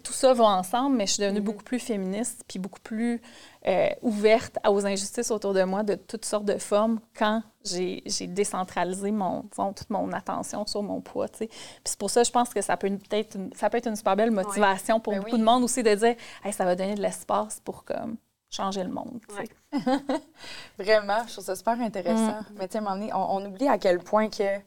[0.04, 3.22] Tout ça va ensemble, mais je suis devenue beaucoup plus féministe, puis beaucoup plus
[3.68, 9.12] euh, ouverte aux injustices autour de moi de toutes sortes de formes quand j'ai décentralisé
[9.12, 11.28] mon, disons, toute mon attention sur mon poids.
[11.28, 11.50] Puis
[11.84, 14.32] c'est pour ça, je pense que ça peut, peut-être ça peut être une super belle
[14.32, 15.40] motivation pour Ben beaucoup oui.
[15.40, 18.18] de monde aussi de dire hey, ça va donner de l'espace pour comme,
[18.50, 19.20] changer le monde.
[20.80, 22.40] Vraiment, je trouve ça super intéressant.
[22.56, 24.60] Mais tu sais, on, on oublie à quel point que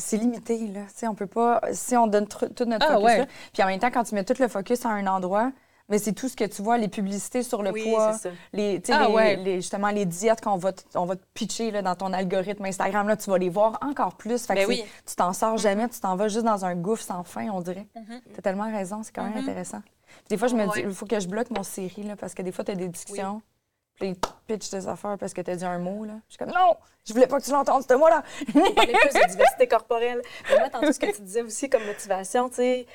[0.00, 0.80] c'est limité, là.
[0.88, 1.60] Tu sais, on peut pas...
[1.72, 3.18] Si on donne tout notre Ah, focus ouais.
[3.18, 5.52] là, puis en même temps, quand tu mets tout le focus à un endroit,
[5.88, 8.16] mais c'est tout ce que tu vois, les publicités sur le Oui, poids,
[8.52, 9.36] les, tu sais, Ah, les- ouais.
[9.36, 13.08] les- justement les diètes qu'on va, on va te pitcher là, dans ton algorithme Instagram,
[13.08, 14.46] là, tu vas les voir encore plus.
[14.46, 14.84] Fait que Ben oui.
[15.06, 17.88] Tu t'en sors jamais, tu t'en vas juste dans un gouffre sans fin, on dirait.
[17.94, 19.80] Tu as tellement raison, c'est quand même intéressant.
[19.82, 20.82] Puis des fois, je me dis, Ouais.
[20.88, 22.88] il faut que je bloque mon série, là, parce que des fois, tu as des
[22.88, 23.42] discussions.
[24.00, 26.04] Puis te pitchent des affaires parce que tu as dit un mot.
[26.04, 26.14] Là.
[26.26, 26.74] Je suis comme, non,
[27.06, 28.22] je voulais pas que tu l'entendes, ce mot-là.
[28.54, 30.22] On parlait plus de diversité corporelle.
[30.48, 32.86] Mais moi, tantôt, ce que tu disais aussi comme motivation, tu sais,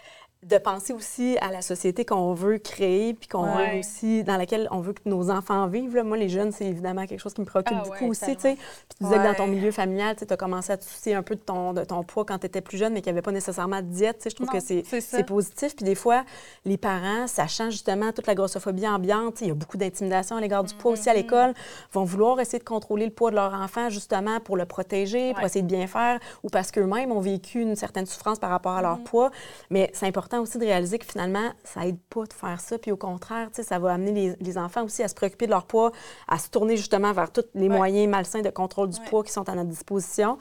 [0.46, 3.74] de penser aussi à la société qu'on veut créer, puis qu'on Ouais.
[3.74, 5.96] veut aussi, dans laquelle on veut que nos enfants vivent.
[5.96, 6.04] là.
[6.04, 8.42] Moi, les jeunes, c'est évidemment quelque chose qui me préoccupe Ah beaucoup ouais, aussi, tu
[8.44, 8.54] sais.
[8.56, 11.24] Puis tu disais que dans ton milieu familial, tu as commencé à te soucier un
[11.24, 13.24] peu de ton, de ton poids quand tu étais plus jeune, mais qu'il n'y avait
[13.24, 14.18] pas nécessairement de diète.
[14.20, 14.30] tu sais.
[14.30, 15.76] Je trouve Non, que c'est positif.
[15.76, 16.24] Puis des fois,
[16.64, 20.64] les parents, sachant justement toute la grossophobie ambiante, il y a beaucoup d'intimidation à l'égard
[20.64, 21.18] du poids aussi à Mm-hmm.
[21.18, 21.54] l'école,
[21.92, 25.44] vont vouloir essayer de contrôler le poids de leur enfant justement pour le protéger, pour
[25.44, 28.80] essayer de bien faire, ou parce qu'eux-mêmes ont vécu une certaine souffrance par rapport à
[28.80, 28.84] Mm-hmm.
[28.84, 29.32] leur poids.
[29.72, 32.78] Mais c'est important aussi de réaliser que finalement, ça aide pas de faire ça.
[32.78, 35.46] Puis au contraire, tu sais, ça va amener les, les enfants aussi à se préoccuper
[35.46, 35.92] de leur poids,
[36.28, 37.76] à se tourner justement vers tous les Ouais.
[37.78, 39.06] moyens malsains de contrôle du Ouais.
[39.10, 40.38] poids qui sont à notre disposition.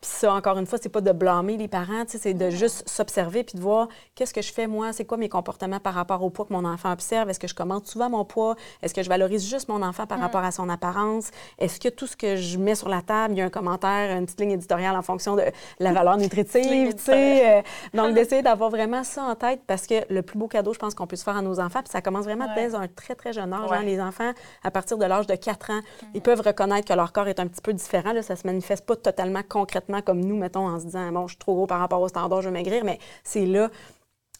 [0.00, 2.50] Puis ça, encore une fois, c'est pas de blâmer les parents, tu sais, c'est de
[2.50, 5.94] juste s'observer puis de voir qu'est-ce que je fais moi, c'est quoi mes comportements par
[5.94, 8.92] rapport au poids que mon enfant observe, est-ce que je commente souvent mon poids, est-ce
[8.92, 12.16] que je valorise juste mon enfant par rapport à son apparence, est-ce que tout ce
[12.16, 14.96] que je mets sur la table, il y a un commentaire, une petite ligne éditoriale
[14.96, 15.42] en fonction de
[15.80, 17.58] la valeur nutritive, tu sais.
[17.58, 17.62] euh,
[17.94, 20.94] donc d'essayer d'avoir vraiment ça en tête parce que le plus beau cadeau, je pense
[20.94, 22.68] qu'on peut se faire à nos enfants, puis ça commence vraiment Ouais.
[22.68, 23.70] dès un très très jeune âge.
[23.70, 23.76] Ouais.
[23.78, 23.82] hein.
[23.82, 24.32] les enfants,
[24.64, 25.80] à partir de l'âge de 4 ans,
[26.14, 28.12] ils peuvent reconnaître que leur corps est un petit peu différent.
[28.12, 31.32] Là, ça se manifeste pas totalement concrètement comme nous, mettons, en se disant, bon, je
[31.32, 33.68] suis trop gros par rapport au standard, je veux maigrir, mais c'est là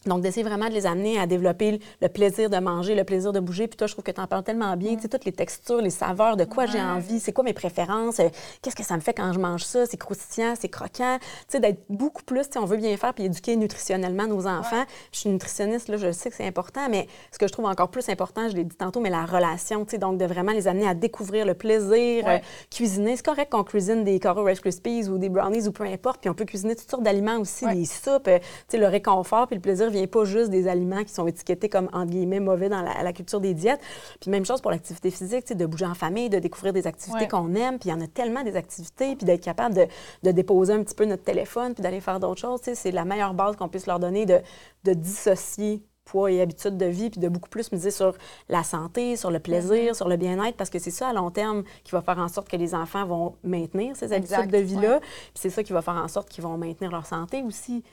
[0.07, 3.39] Donc, d'essayer vraiment de les amener à développer le plaisir de manger, le plaisir de
[3.39, 3.67] bouger.
[3.67, 4.95] Puis toi, je trouve que tu en parles tellement bien.
[4.95, 8.19] Tu sais, toutes les textures, les saveurs, de quoi j'ai envie, c'est quoi mes préférences,
[8.19, 8.29] euh,
[8.61, 11.17] qu'est-ce que ça me fait quand je mange ça, c'est croustillant, c'est croquant.
[11.19, 14.47] Tu sais, d'être beaucoup plus, tu sais, on veut bien faire puis éduquer nutritionnellement nos
[14.47, 14.83] enfants.
[15.11, 17.89] Je suis nutritionniste, là, je sais que c'est important, mais ce que je trouve encore
[17.89, 20.67] plus important, je l'ai dit tantôt, mais la relation, tu sais, donc de vraiment les
[20.67, 22.37] amener à découvrir le plaisir, euh,
[22.69, 23.15] cuisiner.
[23.15, 26.29] C'est correct qu'on cuisine des Coro Rice Krispies ou des brownies ou peu importe, puis
[26.29, 29.55] on peut cuisiner toutes sortes d'aliments aussi, des soupes, euh, tu sais, le réconfort puis
[29.55, 32.81] le plaisir vient pas juste des aliments qui sont étiquetés comme, entre guillemets, mauvais dans
[32.81, 33.79] la, culture des diètes.
[34.19, 37.53] Puis même chose pour l'activité physique, de bouger en famille, de découvrir des activités qu'on
[37.55, 37.79] aime.
[37.79, 39.87] Puis il y en a tellement des activités, puis d'être capable de,
[40.23, 42.61] de, déposer un petit peu notre téléphone, puis d'aller faire d'autres choses.
[42.61, 44.39] C'est la meilleure base qu'on puisse leur donner de,
[44.83, 48.15] de dissocier poids et habitudes de vie, puis de beaucoup plus miser sur
[48.49, 49.95] la santé, sur le plaisir, mm-hmm.
[49.95, 52.49] sur le bien-être, parce que c'est ça à long terme qui va faire en sorte
[52.49, 54.99] que les enfants vont maintenir ces habitudes de vie-là.
[54.99, 57.83] Puis c'est ça qui va faire en sorte qu'ils vont maintenir leur santé aussi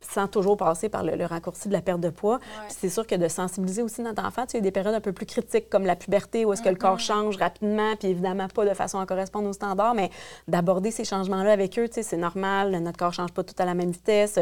[0.00, 2.40] sans toujours passer par le, raccourci de la perte de poids.
[2.68, 5.26] C'est sûr que de sensibiliser aussi notre enfant, tu sais, des périodes un peu plus
[5.26, 7.00] critiques comme la puberté où est-ce que le corps mm-hmm.
[7.06, 10.10] change rapidement, puis évidemment pas de façon à correspondre aux standards, mais
[10.48, 13.64] d'aborder ces changements-là avec eux, tu sais, c'est normal, notre corps change pas tout à
[13.64, 14.38] la même vitesse,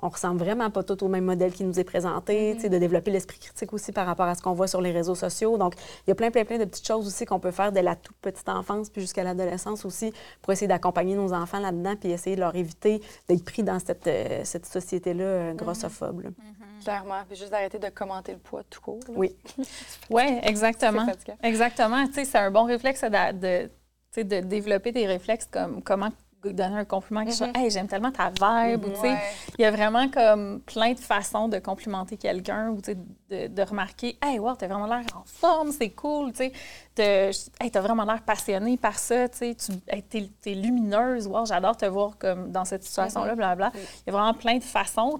[0.00, 2.70] on ressemble vraiment pas tout au même modèle qui nous est présenté, tu sais, mm-hmm.
[2.70, 5.58] de développer l'esprit critique aussi par rapport à ce qu'on voit sur les réseaux sociaux.
[5.58, 5.74] Donc,
[6.06, 7.96] il y a plein, plein, plein de petites choses aussi qu'on peut faire dès la
[7.96, 12.36] toute petite enfance puis jusqu'à l'adolescence aussi pour essayer d'accompagner nos enfants là-dedans puis essayer
[12.36, 16.24] de leur éviter d'être pris dans cette, euh, cette société là euh, grossophobe.
[16.24, 16.34] Mhm.
[16.82, 17.22] Clairement.
[17.28, 19.00] Puis juste d'arrêter de commenter le poids tout court.
[19.08, 19.36] Oui.
[20.10, 21.06] oui, exactement.
[21.42, 22.06] exactement.
[22.06, 26.10] Tu sais, c'est un bon réflexe de, de, de développer des réflexes comme comment
[26.50, 27.56] donner un compliment, quelque mm-hmm.
[27.56, 28.84] Hey, j'aime tellement ta vibe.
[29.58, 34.18] Il y a vraiment comme plein de façons de complimenter quelqu'un ou de, de, remarquer
[34.20, 36.32] Hey, wow, t'as vraiment l'air en forme, c'est cool.
[36.94, 39.28] Tu hey, as vraiment l'air passionné par ça.
[39.28, 39.56] Tu es,
[40.44, 41.26] es, lumineuse.
[41.26, 43.56] Wow, j'adore te voir comme dans cette situation-là, mm-hmm.
[43.56, 45.18] bla Il y a vraiment plein de façons.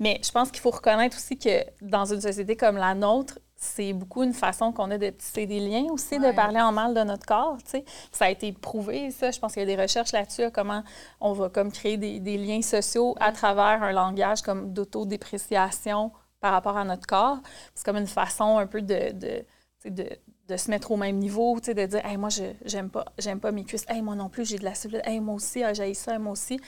[0.00, 3.92] Mais je pense qu'il faut reconnaître aussi que dans une société comme la nôtre, c'est
[3.92, 7.02] beaucoup une façon qu'on a de tisser des liens aussi, de parler en mal de
[7.02, 7.56] notre corps.
[7.64, 7.84] sais.
[8.12, 9.30] Ça a été prouvé, ça.
[9.30, 10.82] Je pense qu'il y a des recherches là-dessus, comment
[11.20, 16.76] on va comme créer des, liens sociaux à travers un langage comme d'autodépréciation par rapport
[16.76, 17.38] à notre corps.
[17.74, 19.44] C'est comme une façon un peu de, de,
[19.88, 20.08] de,
[20.48, 23.52] de se mettre au même niveau, de dire hey, moi, je j'aime pas, j'aime pas
[23.52, 23.86] mes cuisses.
[23.88, 25.06] Hey, moi non plus, j'ai de la cellulite.
[25.06, 26.60] Hey, moi aussi, ah, j'ai ça, moi aussi.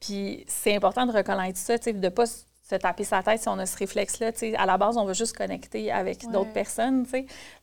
[0.00, 3.58] Puis c'est important de reconnaître ça, de ne pas se taper sa tête si on
[3.58, 4.32] a ce réflexe-là.
[4.56, 7.06] À la base, on veut juste connecter avec d'autres personnes,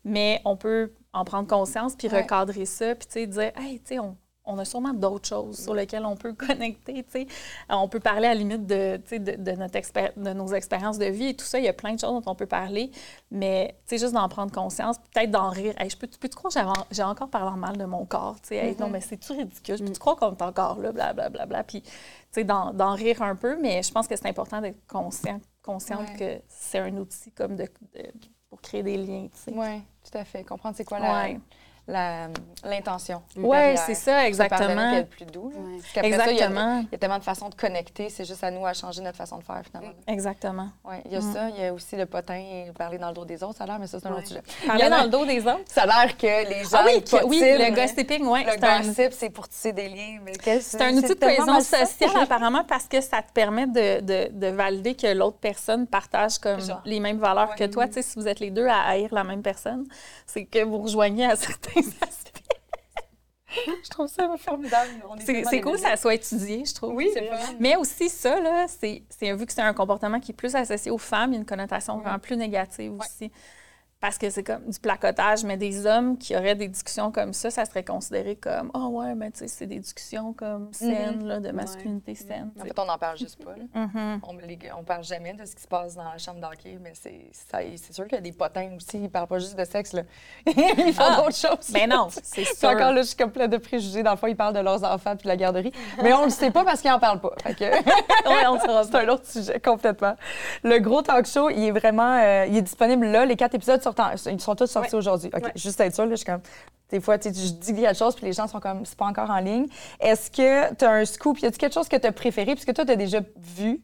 [0.05, 4.15] mais on peut en prendre conscience puis recadrer ça, puis dire, hey, tu sais, on,
[4.49, 7.05] on a sûrement d'autres choses sur lesquelles on peut connecter.
[7.09, 7.27] sais.
[7.69, 11.27] On peut parler à la limite de, de, de, notre de nos expériences de vie
[11.27, 11.59] et tout ça.
[11.59, 12.91] Il y a plein de choses dont on peut parler,
[13.31, 15.73] mais juste d'en prendre conscience, peut-être d'en rire.
[15.79, 16.59] je peux, peux-tu croire que
[16.91, 18.37] j'ai encore parlé mal de mon corps?
[18.49, 18.91] Hey, Non, mm-hmm.
[18.91, 19.77] mais c'est-tu ridicule?
[19.77, 19.99] Je peux-tu mm.
[19.99, 20.91] croire qu'on est encore là?
[20.91, 21.29] Blablabla.
[21.29, 21.63] Bla, bla, bla.
[21.63, 21.83] Puis
[22.43, 26.79] d'en rire un peu, mais je pense que c'est important d'être conscient, consciente que c'est
[26.79, 27.67] un outil comme de,
[28.49, 29.27] pour créer des liens.
[29.51, 30.43] Oui, tout à fait.
[30.43, 31.29] Comprendre c'est quoi la
[31.89, 33.21] l'intention.
[33.35, 34.93] Oui, c'est ça, exactement.
[34.93, 35.51] C'est plus doux.
[35.95, 36.79] exactement.
[36.81, 38.09] il, y a, tellement de façons de connecter.
[38.09, 39.93] C'est juste à nous à changer notre façon de faire, finalement.
[40.07, 40.69] Exactement.
[40.85, 41.33] Oui, il y a mm.
[41.33, 41.49] ça.
[41.49, 43.79] Il y a aussi le potin, parler dans le dos des autres, ça a l'air,
[43.79, 44.43] mais ça, c'est un autre sujet.
[44.65, 45.61] Parler dans le dos des autres?
[45.65, 46.69] Ça a l'air que les gens.
[46.73, 48.45] Ah oui, oui le gossiping, oui.
[48.45, 50.19] Le gossip, c'est pour tisser des liens.
[50.61, 54.47] C'est un outil de cohésion sociale, apparemment, parce que ça te permet de, de, de
[54.47, 57.87] valider que l'autre personne partage comme les mêmes valeurs que toi.
[57.87, 59.85] Tu sais, si vous êtes les deux à haïr la même personne,
[60.25, 61.78] c'est que vous rejoignez à certains
[63.83, 64.89] je trouve ça formidable.
[65.25, 66.93] C'est cool que ça soit étudié, je trouve.
[66.93, 67.09] Oui,
[67.59, 70.97] Mais aussi, ça, là, c'est vu que c'est un comportement qui est plus associé aux
[70.97, 73.31] femmes, il y a une connotation vraiment plus négative aussi
[74.01, 77.51] parce que c'est comme du placotage, mais des hommes qui auraient des discussions comme ça,
[77.51, 81.27] ça serait considéré comme oh ouais, mais tu sais, c'est des discussions comme saines, mm-hmm.
[81.27, 82.51] là, de masculinité saine.
[82.57, 83.55] En fait, on n'en parle juste pas.
[83.75, 84.19] Mm-hmm.
[84.75, 87.93] On ne parle jamais de ce qui se passe dans la chambre d'hockey, mais c'est
[87.93, 89.03] sûr qu'il y a des potins aussi.
[89.03, 89.93] Ils parlent pas juste de sexe.
[89.93, 90.03] Là.
[90.45, 91.17] ils font ah!
[91.17, 91.69] d'autres choses.
[91.73, 92.69] Mais non, c'est sûr.
[92.69, 94.03] encore là, je suis comme plein de préjugés.
[94.03, 95.73] Dans le fond, ils parlent de leurs enfants puis de la garderie.
[96.01, 97.33] mais on ne le sait pas parce qu'ils n'en parlent pas.
[97.43, 97.63] que...
[97.63, 100.15] ouais, C'est un autre sujet complètement.
[100.63, 103.25] Le gros talk show, il est vraiment euh, il est disponible là.
[103.25, 103.81] Les quatre épisodes
[104.25, 105.29] ils sont tous sortis aujourd'hui.
[105.33, 106.41] OK, juste être sûr, là, je suis comme.
[106.89, 109.29] Des fois, tu je dis quelque chose, puis les gens sont comme, c'est pas encore
[109.29, 109.67] en ligne.
[109.99, 111.39] Est-ce que tu as un scoop?
[111.39, 112.55] Y a-t-il quelque chose que tu as préféré?
[112.55, 113.83] Puisque toi, tu as déjà vu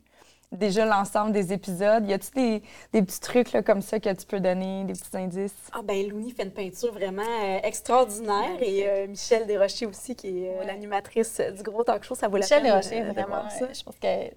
[0.51, 2.07] déjà l'ensemble des épisodes.
[2.07, 5.15] Y a-t-il des, des, petits trucs là, comme ça que tu peux donner, des petits
[5.15, 5.53] indices?
[5.73, 10.45] Ah ben Louni fait une peinture vraiment euh, extraordinaire et euh, Michel Desrochers aussi, qui
[10.45, 12.63] est euh, l'animatrice du gros talk show, ça vaut la peine.
[12.63, 13.67] Michel Desrochers, vraiment ça.
[13.71, 14.33] Je pense qu'elle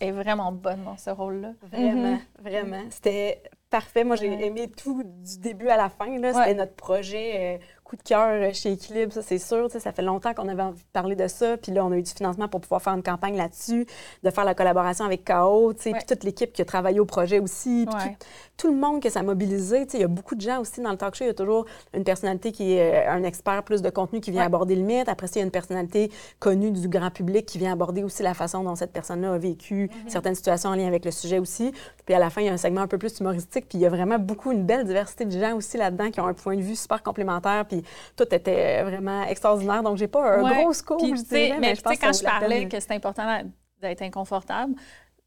[0.00, 1.52] est vraiment bonne dans ce rôle-là.
[1.70, 2.42] Vraiment, mm-hmm.
[2.42, 2.82] vraiment.
[2.90, 3.42] C'était
[3.74, 4.04] parfait.
[4.04, 6.06] Moi, j'ai aimé tout du début à la fin.
[6.06, 9.68] C'était notre projet coup de cœur chez Équilibre, ça c'est sûr.
[9.70, 11.56] Ça fait longtemps qu'on avait envie de parler de ça.
[11.56, 13.86] Puis là, on a eu du financement pour pouvoir faire une campagne là-dessus,
[14.22, 17.86] de faire la collaboration avec KO, puis toute l'équipe qui a travaillé au projet aussi,
[17.90, 18.14] puis tout,
[18.62, 19.86] le monde que ça a mobilisé.
[19.94, 21.24] Il y a beaucoup de gens aussi dans le talk show.
[21.24, 24.44] Il y a toujours une personnalité qui est un expert plus de contenu qui vient
[24.44, 25.08] aborder le mythe.
[25.08, 28.34] Après il y a une personnalité connue du grand public qui vient aborder aussi la
[28.34, 30.08] façon dont cette personne-là a vécu mm-hmm.
[30.08, 31.72] certaines situations en lien avec le sujet aussi.
[32.04, 33.66] Puis à la fin, il y a un segment un peu plus humoristique.
[33.68, 36.26] Puis il y a vraiment beaucoup, une belle diversité de gens aussi là-dedans qui ont
[36.26, 37.64] un point de vue super complémentaire.
[37.66, 37.82] Puis
[38.16, 39.82] tout était vraiment extraordinaire.
[39.82, 42.78] Donc, j'ai pas un gros scoop, je dirais, mais, je pense quand je parlais que
[42.80, 43.42] c'est important
[43.80, 44.74] d'être inconfortable,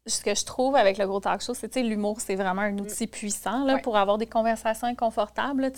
[0.08, 2.76] ce que je trouve avec le gros talk show, c'est que l'humour, c'est vraiment un
[2.78, 5.70] outil puissant là, pour avoir des conversations inconfortables,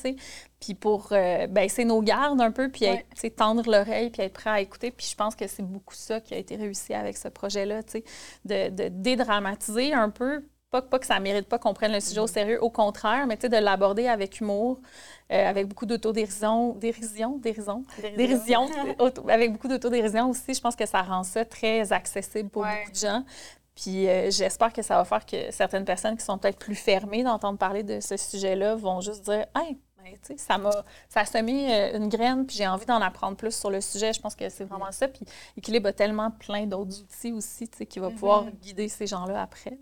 [0.61, 2.87] puis pour euh, baisser nos gardes un peu, puis
[3.37, 4.91] tendre l'oreille, puis être prêt à écouter.
[4.91, 7.81] Puis je pense que c'est beaucoup ça qui a été réussi avec ce projet-là,
[8.45, 12.01] de, de dédramatiser un peu, pas, pas, que ça ne mérite pas qu'on prenne le
[12.01, 12.33] sujet au mm-hmm.
[12.33, 14.81] sérieux, au contraire, mais de l'aborder avec humour,
[15.33, 17.85] euh, avec beaucoup d'autodérision, dérision, dérision,
[18.16, 18.68] dérision,
[19.28, 20.55] avec beaucoup d'autodérision aussi.
[20.55, 23.24] Je pense que ça rend ça très accessible pour beaucoup de gens.
[23.81, 27.22] Puis euh, j'espère que ça va faire que certaines personnes qui sont peut-être plus fermées
[27.22, 30.70] d'entendre parler de ce sujet-là vont juste dire Hey, ben, ça m'a
[31.09, 34.12] ça a semé euh, une graine, puis j'ai envie d'en apprendre plus sur le sujet.
[34.12, 35.09] Je pense que c'est vraiment ça.
[35.09, 35.22] Puis
[35.57, 38.61] Équilibre a tellement plein d'autres outils aussi qui va pouvoir mm-hmm.
[38.61, 39.78] guider ces gens-là après.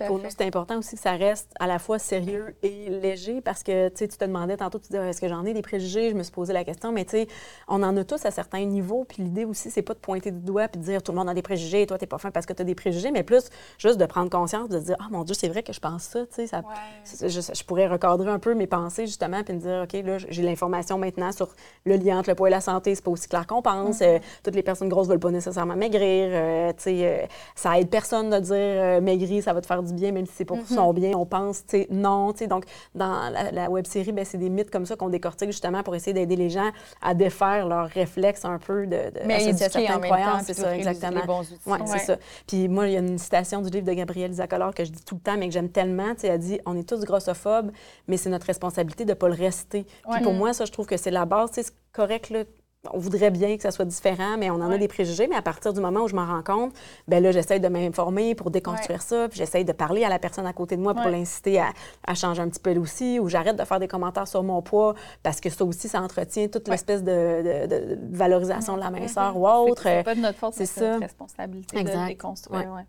[0.00, 0.06] Oui.
[0.06, 3.62] Pour nous, c'est important aussi que ça reste à la fois sérieux et léger parce
[3.62, 6.10] que tu te demandais tantôt, tu disais, est-ce que j'en ai des préjugés?
[6.10, 7.28] Je me suis posé la question, mais tu sais,
[7.68, 9.04] on en a tous à certains niveaux.
[9.04, 11.28] Puis l'idée aussi, c'est pas de pointer du doigt puis de dire tout le monde
[11.28, 13.22] a des préjugés et toi, t'es pas fin parce que tu as des préjugés, mais
[13.22, 16.02] plus juste de prendre conscience, de dire, ah mon Dieu, c'est vrai que je pense
[16.04, 16.26] ça.
[16.26, 16.62] Tu sais, ça,
[17.04, 20.98] je, pourrais recadrer un peu mes pensées justement puis me dire, OK, là, j'ai l'information
[20.98, 21.48] maintenant sur
[21.84, 22.94] le lien entre le poids et la santé.
[22.94, 23.98] C'est pas aussi clair qu'on pense.
[23.98, 24.16] Mm-hmm.
[24.16, 26.28] Euh, toutes les personnes grosses veulent pas nécessairement maigrir.
[26.32, 29.92] Euh, tu sais, euh, ça aide personne de dire maigrir, ça va te faire du
[29.92, 30.74] bien, même si c'est pour mm-hmm.
[30.74, 32.32] son bien, on pense, tu sais, non.
[32.32, 32.64] Tu sais, donc,
[32.94, 36.12] dans la, web série, ben, c'est des mythes comme ça qu'on décortique justement pour essayer
[36.12, 36.70] d'aider les gens
[37.00, 40.44] à défaire leurs réflexes un peu de, de Mais à certaines croyances.
[40.44, 41.40] C'est ça, exactement.
[41.40, 41.58] Outils.
[41.66, 42.16] Ouais, c'est ça.
[42.46, 45.04] Puis moi, il y a une citation du livre de Gabrielle Zacolor que je dis
[45.04, 46.14] tout le temps, mais que j'aime tellement.
[46.14, 47.70] Tu sais, elle dit On est tous grossophobes,
[48.08, 49.86] mais c'est notre responsabilité de ne pas le rester.
[50.10, 51.50] Puis pour moi, ça, je trouve que c'est la base.
[51.50, 52.44] Tu sais, c'est correct, là,
[52.90, 55.28] on voudrait bien que ça soit différent, mais on en a des préjugés.
[55.28, 56.74] Mais à partir du moment où je m'en rends compte,
[57.06, 60.46] ben là, j'essaie de m'informer pour déconstruire ça, puis j'essaie de parler à la personne
[60.46, 63.64] à côté de moi pour l'inciter à, changer un petit peu aussi, ou j'arrête de
[63.64, 67.98] faire des commentaires sur mon poids, parce que ça aussi, ça entretient toute l'espèce de,
[68.10, 69.82] valorisation de la minceur ou autre.
[69.82, 72.84] C'est pas de notre faute, c'est notre responsabilité de déconstruire.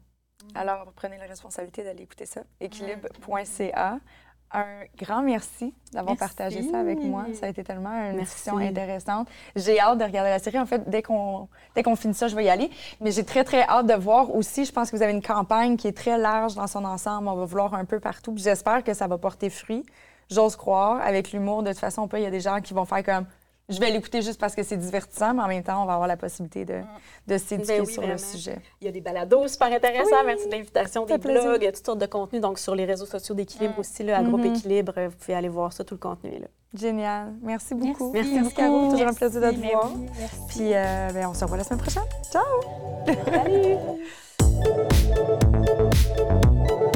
[0.56, 2.44] Alors, prenez la responsabilité d'aller écouter ça.
[2.60, 4.00] Équilibre.ca
[4.54, 7.26] un grand merci d'avoir partagé ça avec moi.
[7.34, 9.28] Ça a été tellement une discussion intéressante.
[9.56, 10.60] J'ai hâte de regarder la série.
[10.60, 12.70] En fait, dès qu'on dès qu'on finit ça, je vais y aller.
[13.02, 14.66] Mais j'ai très, très hâte de voir aussi.
[14.66, 17.28] Je pense que vous avez une campagne qui est très large dans son ensemble.
[17.28, 18.34] On va vouloir un peu partout.
[18.38, 19.84] J'espère que ça va porter fruit.
[20.30, 21.02] J'ose croire.
[21.02, 23.26] Avec l'humour, de toute façon, il y a des gens qui vont faire comme
[23.70, 26.08] je vais l'écouter juste parce que c'est divertissant, mais en même temps, on va avoir
[26.08, 26.82] la possibilité de,
[27.28, 28.58] de s'éduquer ben sur le sujet.
[28.82, 30.24] Il y a des balados super intéressants.
[30.26, 32.42] Merci de l'invitation, des blogs, il y a toutes sortes de contenus.
[32.42, 33.80] Donc, sur les réseaux sociaux d'Équilibre mm.
[33.80, 34.58] aussi, là, à Groupe mm-hmm.
[34.58, 36.48] Équilibre, vous pouvez aller voir ça, tout le contenu est là.
[36.74, 37.34] Génial.
[37.42, 38.12] Merci beaucoup.
[38.12, 38.92] Merci, Merci Caro.
[38.92, 39.92] Toujours un plaisir de te voir.
[40.50, 42.04] Puis, euh, ben, on se revoit la semaine prochaine.
[42.32, 42.44] Ciao!
[43.26, 43.78] Salut!